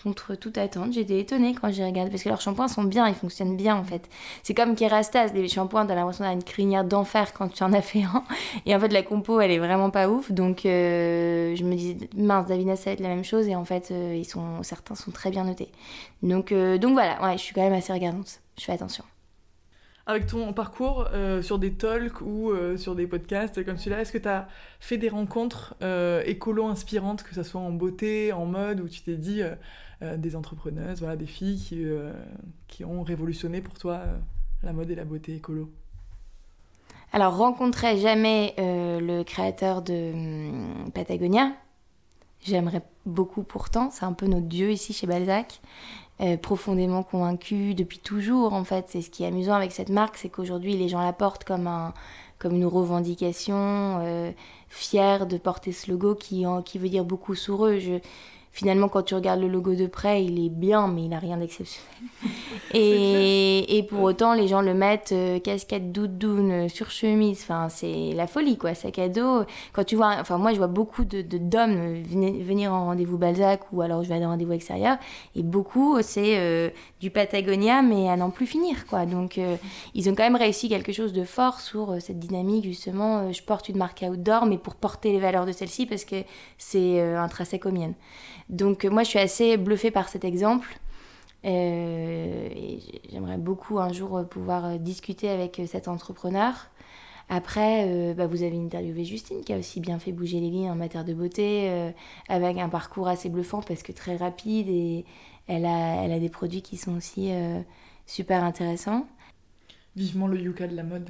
Contre 0.04 0.36
toute 0.36 0.60
attente, 0.60 0.94
j'étais 0.94 1.20
étonnée 1.20 1.56
quand 1.56 1.72
j'ai 1.72 1.84
regardé 1.84 2.12
parce 2.12 2.22
que 2.22 2.30
leurs 2.30 2.40
shampoings 2.40 2.68
sont 2.68 2.84
bien, 2.84 3.08
ils 3.08 3.16
fonctionnent 3.16 3.58
bien 3.58 3.76
en 3.76 3.84
fait. 3.84 4.08
C'est 4.44 4.54
comme 4.54 4.76
Kerastase, 4.76 5.34
les 5.34 5.48
shampoings, 5.48 5.88
t'as 5.88 5.96
l'impression 5.96 6.24
d'avoir 6.24 6.36
une 6.38 6.44
crinière 6.44 6.84
d'enfer 6.84 7.34
quand 7.34 7.52
tu 7.52 7.64
en 7.64 7.74
as 7.74 7.82
fait 7.82 8.04
un. 8.04 8.24
Et 8.68 8.76
en 8.76 8.80
fait, 8.80 8.90
la 8.90 9.02
compo, 9.02 9.42
elle 9.42 9.50
est 9.50 9.58
vraiment 9.58 9.90
pas 9.90 10.08
ouf. 10.08 10.32
Donc, 10.32 10.68
euh, 10.68 11.56
je 11.56 11.64
me 11.64 11.74
disais, 11.74 11.98
mince, 12.16 12.46
Davines, 12.46 12.76
ça 12.76 12.92
va 12.92 12.92
être 12.92 13.00
la 13.00 13.10
même 13.10 13.24
chose. 13.24 13.48
Et 13.48 13.56
en 13.56 13.66
fait, 13.66 13.90
euh, 13.90 14.14
ils 14.16 14.26
sont, 14.26 14.62
certains 14.62 14.94
sont 14.94 15.10
très 15.10 15.32
bien 15.32 15.46
notés. 15.46 15.70
Donc, 16.22 16.52
euh, 16.52 16.78
donc 16.78 16.94
voilà, 16.94 17.20
ouais, 17.24 17.34
je 17.34 17.42
suis 17.42 17.56
quand 17.56 17.64
même 17.64 17.74
assez 17.74 17.92
regardante. 17.92 18.40
Je 18.60 18.66
fais 18.66 18.74
attention. 18.74 19.04
Avec 20.06 20.28
ton 20.28 20.54
parcours 20.54 21.10
sur 21.42 21.60
des 21.60 21.74
talks 21.74 22.22
ou 22.22 22.54
sur 22.78 22.96
des 22.96 23.08
podcasts 23.08 23.66
comme 23.66 23.78
celui-là, 23.78 24.00
est-ce 24.00 24.14
que 24.14 24.18
tu 24.18 24.30
as 24.30 24.48
fait 24.80 24.98
des 24.98 25.10
rencontres 25.10 25.76
écolo 26.26 26.66
inspirantes, 26.68 27.24
que 27.24 27.36
ce 27.36 27.44
soit 27.44 27.60
en 27.60 27.72
beauté, 27.72 28.32
en 28.32 28.46
mode, 28.46 28.80
où 28.80 28.88
tu 28.88 29.02
t'es 29.02 29.18
dit 29.18 29.42
des 30.02 30.36
entrepreneuses, 30.36 31.00
voilà, 31.00 31.16
des 31.16 31.26
filles 31.26 31.60
qui, 31.60 31.84
euh, 31.84 32.14
qui 32.68 32.86
ont 32.86 33.04
révolutionné 33.04 33.62
pour 33.62 33.74
toi 33.76 33.96
euh, 33.96 34.18
la 34.64 34.74
mode 34.74 34.90
et 34.92 34.96
la 34.96 35.06
beauté 35.06 35.36
écolo 35.36 35.72
Alors, 37.12 37.38
rencontrerai 37.38 37.98
jamais 37.98 38.54
euh, 38.60 39.00
le 39.00 39.24
créateur 39.24 39.82
de 39.82 40.12
hum, 40.14 40.92
Patagonia. 40.94 41.52
J'aimerais 42.42 42.84
beaucoup 43.06 43.44
pourtant, 43.44 43.90
c'est 43.92 44.06
un 44.06 44.14
peu 44.14 44.28
notre 44.28 44.46
dieu 44.46 44.72
ici 44.72 44.94
chez 44.94 45.08
Balzac. 45.08 45.62
Euh, 46.20 46.36
profondément 46.36 47.04
convaincu 47.04 47.76
depuis 47.76 48.00
toujours 48.00 48.54
en 48.54 48.64
fait. 48.64 48.86
C'est 48.90 49.02
ce 49.02 49.12
qui 49.12 49.24
est 49.24 49.28
amusant 49.28 49.54
avec 49.54 49.72
cette 49.72 49.90
marque, 49.90 50.18
c'est 50.18 50.30
qu'aujourd'hui 50.30 50.76
les 50.76 50.90
gens 50.90 51.02
la 51.02 51.14
portent 51.14 51.44
comme, 51.44 51.68
un, 51.68 51.94
comme 52.40 52.56
une 52.56 52.66
revendication, 52.66 54.00
euh, 54.02 54.32
fière 54.68 55.28
de 55.28 55.38
porter 55.38 55.72
ce 55.72 55.92
logo 55.92 56.16
qui, 56.16 56.44
qui 56.66 56.80
veut 56.80 56.90
dire 56.90 57.06
beaucoup 57.06 57.36
sur 57.36 57.68
eux. 57.68 57.80
Finalement, 58.58 58.90
quand 58.90 59.04
tu 59.04 59.14
regardes 59.14 59.40
le 59.40 59.48
logo 59.48 59.76
de 59.76 59.86
près, 59.86 60.26
il 60.26 60.44
est 60.44 60.50
bien, 60.50 60.88
mais 60.88 61.04
il 61.04 61.10
n'a 61.10 61.20
rien 61.20 61.38
d'exceptionnel. 61.38 61.86
Et, 62.74 63.78
et 63.78 63.84
pour 63.84 64.02
autant, 64.02 64.34
les 64.34 64.48
gens 64.48 64.62
le 64.62 64.74
mettent 64.74 65.12
euh, 65.14 65.40
casquette 65.40 65.92
doudoune 65.92 66.52
euh, 66.52 66.68
sur 66.68 66.90
chemise. 66.92 67.40
Enfin, 67.44 67.70
c'est 67.70 68.12
la 68.14 68.28
folie, 68.28 68.58
quoi. 68.58 68.74
Sac 68.74 69.00
à 69.00 69.08
dos. 69.10 69.44
Quand 69.74 69.84
tu 69.86 69.96
vois, 69.96 70.16
enfin, 70.20 70.38
moi, 70.38 70.52
je 70.52 70.58
vois 70.58 70.68
beaucoup 70.68 71.06
de 71.06 71.22
d'hommes 71.22 72.02
venir- 72.04 72.74
en 72.74 72.86
rendez-vous 72.88 73.18
Balzac 73.18 73.62
ou 73.72 73.82
alors 73.82 74.04
je 74.04 74.10
vais 74.10 74.16
à 74.16 74.20
des 74.20 74.26
rendez-vous 74.26 74.52
extérieurs. 74.54 74.98
Et 75.36 75.44
beaucoup, 75.44 76.02
c'est 76.02 76.38
euh, 76.38 76.70
du 77.00 77.10
Patagonia, 77.10 77.82
mais 77.82 78.10
à 78.10 78.18
n'en 78.18 78.32
plus 78.32 78.48
finir, 78.48 78.86
quoi. 78.88 79.06
Donc, 79.06 79.38
euh, 79.38 79.56
ils 79.94 80.10
ont 80.10 80.16
quand 80.16 80.24
même 80.24 80.36
réussi 80.36 80.68
quelque 80.68 80.92
chose 80.92 81.14
de 81.14 81.24
fort 81.24 81.62
sur 81.62 82.02
cette 82.02 82.20
dynamique, 82.20 82.66
justement. 82.66 83.32
je 83.32 83.42
porte 83.44 83.70
une 83.70 83.78
marque 83.78 84.04
outdoor, 84.08 84.46
mais 84.46 84.58
pour 84.58 84.76
porter 84.76 85.12
les 85.14 85.20
valeurs 85.20 85.46
de 85.46 85.52
celle-ci, 85.52 85.86
parce 85.86 86.04
que 86.06 86.18
c'est 86.58 87.00
intrinsèque 87.02 87.66
aux 87.66 87.72
miennes. 87.72 87.94
Donc, 88.50 88.86
euh, 88.86 88.90
moi, 88.90 89.04
je 89.04 89.10
suis 89.10 89.20
assez 89.20 89.58
bluffée 89.58 89.92
par 89.92 90.10
cet 90.10 90.26
exemple. 90.26 90.80
Euh, 91.46 92.50
et 92.52 92.80
j'aimerais 93.12 93.38
beaucoup 93.38 93.80
un 93.80 93.94
jour 93.94 94.18
euh, 94.18 94.24
pouvoir 94.24 94.80
discuter 94.80 95.30
avec 95.30 95.62
cet 95.68 95.88
entrepreneur. 95.88 96.54
Après, 97.30 98.14
bah, 98.14 98.26
vous 98.26 98.42
avez 98.42 98.58
interviewé 98.58 99.04
Justine 99.04 99.44
qui 99.44 99.52
a 99.52 99.58
aussi 99.58 99.82
bien 99.82 100.00
fait 100.00 100.14
bouger 100.14 100.40
les 100.40 100.50
lignes 100.50 100.72
en 100.72 100.76
matière 100.76 101.04
de 101.04 101.14
beauté, 101.14 101.92
avec 102.30 102.58
un 102.58 102.70
parcours 102.70 103.10
assez 103.10 103.28
bluffant 103.28 103.62
parce 103.62 103.84
que 103.84 103.92
très 103.92 104.16
rapide 104.16 104.70
et 104.70 105.04
elle 105.48 105.66
a, 105.66 106.06
elle 106.06 106.14
a 106.14 106.20
des 106.20 106.30
produits 106.30 106.62
qui 106.62 106.78
sont 106.78 106.96
aussi 106.96 107.34
super 108.06 108.46
intéressants. 108.46 109.06
Vivement 109.98 110.28
le 110.28 110.40
yucca 110.40 110.68
de 110.68 110.76
la 110.78 110.84
mode. 110.84 111.10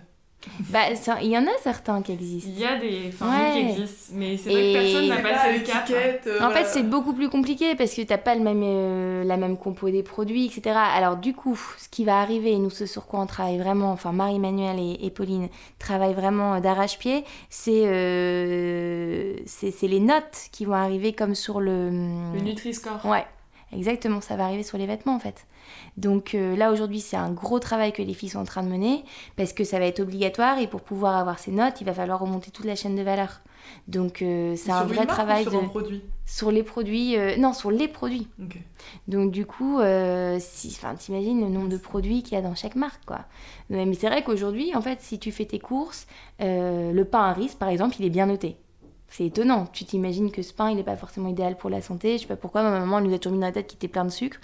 Bah, 0.69 0.79
il 1.21 1.27
y 1.29 1.37
en 1.37 1.43
a 1.45 1.57
certains 1.61 2.01
qui 2.01 2.13
existent. 2.13 2.49
Il 2.53 2.59
y 2.59 2.65
a 2.65 2.77
des 2.79 3.11
formules 3.11 3.37
Ouais. 3.37 3.51
qui 3.51 3.81
existent, 3.81 4.13
mais 4.15 4.37
c'est 4.37 4.49
vrai 4.49 4.61
que 4.61 4.73
personne 4.73 5.07
n'a 5.09 5.17
passé 5.17 5.33
pas 5.35 5.51
le 5.51 5.59
cap. 5.59 5.89
euh, 6.27 6.35
En 6.37 6.45
voilà. 6.47 6.55
fait, 6.55 6.65
c'est 6.67 6.83
beaucoup 6.83 7.13
plus 7.13 7.27
compliqué 7.27 7.75
parce 7.75 7.93
que 7.93 8.01
t'as 8.03 8.17
pas 8.17 8.33
le 8.35 8.41
même, 8.41 8.61
euh, 8.63 9.23
la 9.25 9.35
même 9.35 9.57
compo 9.57 9.89
des 9.89 10.03
produits, 10.03 10.45
etc. 10.45 10.75
Alors, 10.95 11.17
du 11.17 11.33
coup, 11.33 11.59
ce 11.77 11.89
qui 11.89 12.05
va 12.05 12.19
arriver, 12.21 12.53
et 12.53 12.59
nous, 12.59 12.69
ce 12.69 12.85
sur 12.85 13.07
quoi 13.07 13.19
on 13.19 13.25
travaille 13.25 13.57
vraiment, 13.57 13.91
enfin, 13.91 14.13
Marie-Emmanuelle 14.13 14.79
et, 14.79 15.05
et 15.05 15.09
Pauline 15.09 15.49
travaillent 15.79 16.13
vraiment 16.13 16.53
euh, 16.55 16.59
d'arrache-pied, 16.61 17.25
c'est 17.49 17.83
euh, 17.85 19.33
c'est 19.45 19.71
c'est 19.71 19.87
les 19.87 19.99
notes 19.99 20.47
qui 20.51 20.65
vont 20.65 20.73
arriver 20.73 21.13
comme 21.13 21.35
sur 21.35 21.59
le. 21.59 21.89
Le 21.89 22.39
Nutri-Score. 22.41 23.05
Ouais, 23.05 23.25
exactement, 23.71 24.21
ça 24.21 24.35
va 24.35 24.45
arriver 24.45 24.63
sur 24.63 24.77
les 24.77 24.85
vêtements 24.85 25.15
en 25.15 25.19
fait. 25.19 25.45
Donc 25.97 26.33
euh, 26.33 26.55
là 26.55 26.71
aujourd'hui 26.71 27.01
c'est 27.01 27.17
un 27.17 27.31
gros 27.31 27.59
travail 27.59 27.91
que 27.91 28.01
les 28.01 28.13
filles 28.13 28.29
sont 28.29 28.39
en 28.39 28.45
train 28.45 28.63
de 28.63 28.69
mener 28.69 29.03
parce 29.35 29.53
que 29.53 29.63
ça 29.63 29.79
va 29.79 29.85
être 29.85 29.99
obligatoire 29.99 30.59
et 30.59 30.67
pour 30.67 30.81
pouvoir 30.81 31.17
avoir 31.17 31.39
ces 31.39 31.51
notes 31.51 31.81
il 31.81 31.85
va 31.85 31.93
falloir 31.93 32.19
remonter 32.19 32.51
toute 32.51 32.65
la 32.65 32.75
chaîne 32.75 32.95
de 32.95 33.01
valeur. 33.01 33.41
Donc 33.87 34.21
euh, 34.21 34.55
c'est 34.55 34.71
un 34.71 34.85
vrai 34.85 35.05
travail 35.05 35.43
sur 35.43 35.51
de... 35.51 35.57
un 35.57 35.67
produit? 35.67 36.01
sur 36.25 36.51
les 36.51 36.63
produits, 36.63 37.17
euh, 37.17 37.35
non 37.37 37.53
sur 37.53 37.71
les 37.71 37.87
produits. 37.87 38.27
Donc 39.07 39.31
du 39.31 39.45
coup, 39.45 39.79
si, 40.39 40.67
enfin, 40.69 40.95
t'imagines 40.95 41.41
le 41.41 41.49
nombre 41.49 41.69
de 41.69 41.77
produits 41.77 42.23
qu'il 42.23 42.33
y 42.33 42.37
a 42.37 42.41
dans 42.41 42.55
chaque 42.55 42.75
marque, 42.75 43.05
quoi. 43.05 43.25
Mais 43.69 43.93
c'est 43.93 44.07
vrai 44.07 44.23
qu'aujourd'hui, 44.23 44.75
en 44.75 44.81
fait, 44.81 45.01
si 45.01 45.19
tu 45.19 45.31
fais 45.31 45.45
tes 45.45 45.59
courses, 45.59 46.07
le 46.39 47.03
pain 47.03 47.23
à 47.23 47.33
riz, 47.33 47.55
par 47.57 47.69
exemple, 47.69 47.95
il 47.99 48.05
est 48.05 48.09
bien 48.09 48.25
noté. 48.25 48.57
C'est 49.09 49.25
étonnant. 49.25 49.67
Tu 49.71 49.85
t'imagines 49.85 50.31
que 50.31 50.41
ce 50.41 50.53
pain, 50.53 50.69
il 50.69 50.75
n'est 50.75 50.83
pas 50.83 50.97
forcément 50.97 51.29
idéal 51.29 51.57
pour 51.57 51.69
la 51.69 51.81
santé. 51.81 52.17
Je 52.17 52.23
sais 52.23 52.27
pas 52.27 52.35
pourquoi, 52.35 52.61
ma 52.61 52.71
maman 52.71 52.99
elle 52.99 53.05
nous 53.05 53.13
a 53.13 53.19
toujours 53.19 53.33
mis 53.33 53.39
dans 53.39 53.47
la 53.47 53.53
tête 53.53 53.67
qu'il 53.67 53.77
était 53.77 53.87
plein 53.87 54.05
de 54.05 54.09
sucre. 54.09 54.37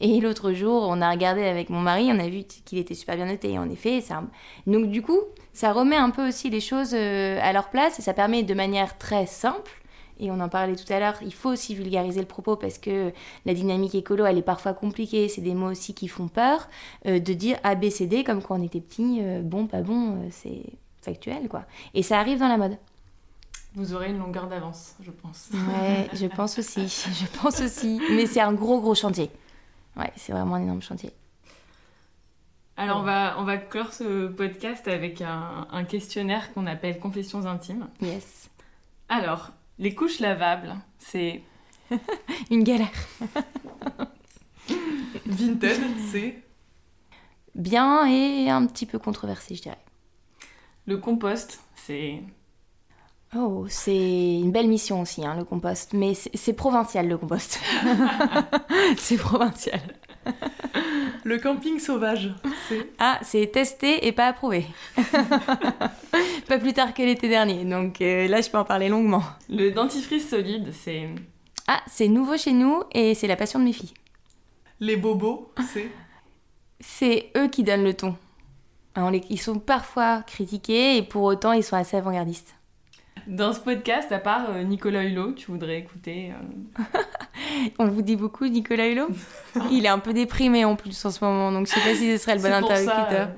Et 0.00 0.20
l'autre 0.20 0.52
jour, 0.52 0.86
on 0.88 1.00
a 1.02 1.10
regardé 1.10 1.42
avec 1.42 1.68
mon 1.68 1.80
mari, 1.80 2.10
on 2.12 2.18
a 2.18 2.28
vu 2.28 2.44
qu'il 2.64 2.78
était 2.78 2.94
super 2.94 3.16
bien 3.16 3.26
noté. 3.26 3.52
Et 3.52 3.58
en 3.58 3.68
effet, 3.68 4.02
un... 4.10 4.28
donc 4.66 4.90
du 4.90 5.02
coup, 5.02 5.18
ça 5.52 5.72
remet 5.72 5.96
un 5.96 6.10
peu 6.10 6.28
aussi 6.28 6.48
les 6.48 6.60
choses 6.60 6.92
euh, 6.94 7.38
à 7.42 7.52
leur 7.52 7.70
place 7.70 7.98
et 7.98 8.02
ça 8.02 8.14
permet 8.14 8.42
de 8.42 8.54
manière 8.54 8.98
très 8.98 9.26
simple. 9.26 9.72
Et 10.20 10.30
on 10.30 10.38
en 10.38 10.48
parlait 10.48 10.76
tout 10.76 10.90
à 10.92 11.00
l'heure, 11.00 11.16
il 11.22 11.34
faut 11.34 11.50
aussi 11.50 11.74
vulgariser 11.74 12.20
le 12.20 12.26
propos 12.26 12.54
parce 12.54 12.78
que 12.78 13.12
la 13.46 13.52
dynamique 13.52 13.96
écolo, 13.96 14.24
elle 14.24 14.38
est 14.38 14.42
parfois 14.42 14.72
compliquée, 14.72 15.28
c'est 15.28 15.40
des 15.40 15.54
mots 15.54 15.72
aussi 15.72 15.92
qui 15.92 16.06
font 16.06 16.28
peur, 16.28 16.68
euh, 17.06 17.18
de 17.18 17.32
dire 17.32 17.58
A, 17.64 17.74
B, 17.74 17.90
C, 17.90 18.06
D, 18.06 18.22
comme 18.22 18.40
quand 18.40 18.58
on 18.60 18.62
était 18.62 18.80
petit, 18.80 19.18
euh, 19.22 19.42
bon, 19.42 19.66
pas 19.66 19.82
bon, 19.82 20.28
c'est 20.30 20.62
factuel, 21.02 21.48
quoi. 21.48 21.64
Et 21.94 22.04
ça 22.04 22.20
arrive 22.20 22.38
dans 22.38 22.48
la 22.48 22.56
mode. 22.56 22.78
Vous 23.74 23.92
aurez 23.94 24.10
une 24.10 24.18
longueur 24.18 24.46
d'avance, 24.46 24.94
je 25.00 25.10
pense. 25.10 25.48
Ouais, 25.52 26.08
je 26.14 26.26
pense 26.26 26.58
aussi, 26.58 26.86
je 26.86 27.26
pense 27.40 27.60
aussi. 27.60 28.00
Mais 28.10 28.26
c'est 28.26 28.40
un 28.40 28.52
gros, 28.52 28.80
gros 28.80 28.94
chantier. 28.94 29.30
Ouais, 29.96 30.12
c'est 30.16 30.32
vraiment 30.32 30.54
un 30.56 30.62
énorme 30.62 30.82
chantier. 30.82 31.12
Alors, 32.76 32.98
on 33.00 33.02
va, 33.02 33.36
on 33.38 33.44
va 33.44 33.56
clore 33.56 33.92
ce 33.92 34.26
podcast 34.28 34.86
avec 34.88 35.20
un, 35.20 35.66
un 35.70 35.84
questionnaire 35.84 36.52
qu'on 36.52 36.66
appelle 36.66 36.98
Confessions 36.98 37.46
intimes. 37.46 37.88
Yes. 38.00 38.50
Alors, 39.08 39.50
les 39.78 39.94
couches 39.94 40.20
lavables, 40.20 40.74
c'est 40.98 41.42
Une 42.50 42.64
galère. 42.64 42.90
Vinted, 45.26 45.80
c'est 46.10 46.42
Bien 47.54 48.06
et 48.06 48.50
un 48.50 48.66
petit 48.66 48.86
peu 48.86 48.98
controversé, 48.98 49.54
je 49.54 49.62
dirais. 49.62 49.78
le 50.86 50.96
compost, 50.98 51.60
c'est 51.76 52.20
Oh, 53.36 53.66
c'est 53.68 53.94
une 54.36 54.52
belle 54.52 54.68
mission 54.68 55.00
aussi, 55.00 55.24
hein, 55.26 55.34
le 55.36 55.44
compost. 55.44 55.92
Mais 55.92 56.12
c'est 56.14 56.52
provincial, 56.52 57.08
le 57.08 57.18
compost. 57.18 57.58
c'est 58.96 59.16
provincial. 59.16 59.80
le 61.24 61.38
camping 61.38 61.78
sauvage. 61.80 62.32
C'est 62.68 62.86
Ah, 62.98 63.18
c'est 63.22 63.46
testé 63.50 64.06
et 64.06 64.12
pas 64.12 64.26
approuvé. 64.28 64.66
pas 66.48 66.58
plus 66.58 66.72
tard 66.72 66.94
que 66.94 67.02
l'été 67.02 67.28
dernier, 67.28 67.64
donc 67.64 68.00
euh, 68.00 68.28
là 68.28 68.40
je 68.40 68.50
peux 68.50 68.58
en 68.58 68.64
parler 68.64 68.88
longuement. 68.88 69.22
le 69.48 69.70
dentifrice 69.70 70.28
solide, 70.28 70.72
c'est 70.72 71.08
Ah, 71.66 71.80
c'est 71.90 72.08
nouveau 72.08 72.36
chez 72.36 72.52
nous 72.52 72.82
et 72.92 73.14
c'est 73.14 73.26
la 73.26 73.36
passion 73.36 73.58
de 73.58 73.64
mes 73.64 73.72
filles. 73.72 73.94
les 74.80 74.96
bobos, 74.96 75.50
c'est 75.72 75.90
C'est 76.80 77.30
eux 77.36 77.48
qui 77.48 77.64
donnent 77.64 77.84
le 77.84 77.94
ton. 77.94 78.14
Alors, 78.94 79.10
les- 79.10 79.22
ils 79.28 79.40
sont 79.40 79.58
parfois 79.58 80.22
critiqués 80.22 80.96
et 80.98 81.02
pour 81.02 81.22
autant 81.22 81.52
ils 81.52 81.64
sont 81.64 81.76
assez 81.76 81.96
avant-gardistes. 81.96 82.54
Dans 83.26 83.52
ce 83.52 83.60
podcast, 83.60 84.12
à 84.12 84.18
part 84.18 84.50
euh, 84.50 84.62
Nicolas 84.62 85.04
Hulot, 85.04 85.32
tu 85.32 85.50
voudrais 85.50 85.78
écouter 85.78 86.32
euh, 86.78 86.82
On 87.78 87.86
vous 87.86 88.02
dit 88.02 88.16
beaucoup 88.16 88.46
Nicolas 88.46 88.88
Hulot 88.88 89.08
Il 89.70 89.86
est 89.86 89.88
un 89.88 89.98
peu 89.98 90.12
déprimé 90.12 90.64
en 90.64 90.76
plus 90.76 91.04
en 91.04 91.10
ce 91.10 91.24
moment, 91.24 91.50
donc 91.52 91.66
je 91.66 91.72
sais 91.72 91.80
pas 91.80 91.94
si 91.94 92.12
ce 92.12 92.18
serait 92.18 92.36
le 92.36 92.42
bon 92.42 92.52
interlocuteur. 92.52 93.28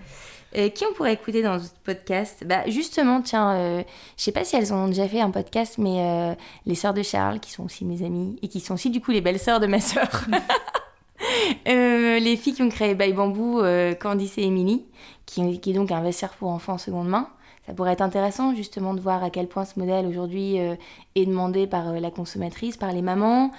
euh, 0.57 0.69
qui 0.71 0.85
on 0.91 0.93
pourrait 0.95 1.13
écouter 1.13 1.43
dans 1.43 1.59
ce 1.59 1.69
podcast? 1.85 2.45
Bah 2.47 2.63
justement, 2.69 3.21
tiens, 3.23 3.55
euh, 3.57 3.83
je 4.17 4.23
sais 4.25 4.33
pas 4.33 4.45
si 4.45 4.57
elles 4.57 4.73
ont 4.73 4.89
déjà 4.89 5.07
fait 5.09 5.21
un 5.21 5.31
podcast, 5.31 5.77
mais 5.79 6.01
euh, 6.01 6.35
les 6.65 6.75
sœurs 6.75 6.95
de 6.95 7.03
Charles, 7.03 7.41
qui 7.41 7.51
sont 7.53 7.65
aussi 7.65 7.85
mes 7.85 8.05
amies, 8.05 8.39
et 8.43 8.49
qui 8.49 8.61
sont 8.61 8.75
aussi 8.75 8.91
du 8.91 9.01
coup 9.01 9.11
les 9.13 9.21
belles 9.21 9.39
sœurs 9.41 9.61
de 9.61 9.67
ma 9.67 9.81
sœur. 9.81 10.09
Les 11.67 12.37
filles 12.37 12.55
qui 12.55 12.63
ont 12.63 12.69
créé 12.69 12.95
By 12.95 13.13
Bamboo, 13.13 13.63
Candice 14.01 14.39
et 14.39 14.43
Émilie, 14.43 14.85
qui, 15.27 15.61
qui 15.61 15.71
est 15.71 15.75
donc 15.75 15.91
un 15.93 16.01
vestiaire 16.01 16.33
pour 16.33 16.49
enfants 16.49 16.75
en 16.75 16.79
seconde 16.79 17.09
main. 17.09 17.29
Ça 17.67 17.75
pourrait 17.75 17.93
être 17.93 18.03
intéressant 18.03 18.55
justement 18.55 18.95
de 18.95 19.01
voir 19.01 19.23
à 19.25 19.31
quel 19.31 19.49
point 19.49 19.65
ce 19.65 19.79
modèle 19.79 20.07
aujourd'hui 20.07 20.61
euh, 20.61 20.77
est 21.17 21.27
demandé 21.27 21.67
par 21.67 21.89
euh, 21.89 22.01
la 22.01 22.11
consommatrice, 22.11 22.77
par 22.77 22.93
les 22.93 23.03
mamans. 23.03 23.51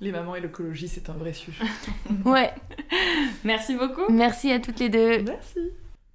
les 0.00 0.12
mamans 0.12 0.34
et 0.34 0.40
l'écologie, 0.40 0.88
c'est 0.88 1.10
un 1.10 1.14
vrai 1.14 1.32
sujet. 1.32 1.62
Ouais, 2.24 2.52
Merci 3.44 3.76
beaucoup. 3.76 4.10
merci 4.10 4.50
à 4.50 4.60
toutes 4.60 4.80
les 4.80 4.88
deux. 4.88 5.22
Merci. 5.22 5.58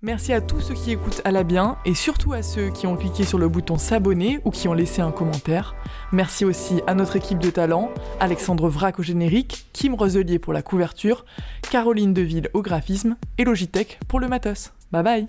Merci 0.01 0.31
à 0.31 0.39
tous 0.39 0.61
ceux 0.61 0.75
qui 0.75 0.91
écoutent 0.91 1.21
à 1.25 1.31
la 1.31 1.43
bien 1.43 1.77
et 1.85 1.93
surtout 1.93 2.31
à 2.31 2.41
ceux 2.41 2.69
qui 2.69 2.87
ont 2.87 2.95
cliqué 2.95 3.25
sur 3.25 3.37
le 3.37 3.49
bouton 3.49 3.77
s'abonner 3.77 4.39
ou 4.45 4.49
qui 4.49 4.69
ont 4.69 4.73
laissé 4.73 5.01
un 5.01 5.11
commentaire. 5.11 5.75
Merci 6.13 6.45
aussi 6.45 6.81
à 6.87 6.95
notre 6.95 7.17
équipe 7.17 7.39
de 7.39 7.49
talent, 7.49 7.91
Alexandre 8.21 8.69
Vrac 8.69 8.97
au 8.99 9.03
générique, 9.03 9.67
Kim 9.73 9.95
Roselier 9.95 10.39
pour 10.39 10.53
la 10.53 10.61
couverture, 10.61 11.25
Caroline 11.69 12.13
Deville 12.13 12.49
au 12.53 12.61
graphisme 12.61 13.17
et 13.37 13.43
Logitech 13.43 13.99
pour 14.07 14.21
le 14.21 14.29
matos. 14.29 14.71
Bye 14.93 15.03
bye 15.03 15.27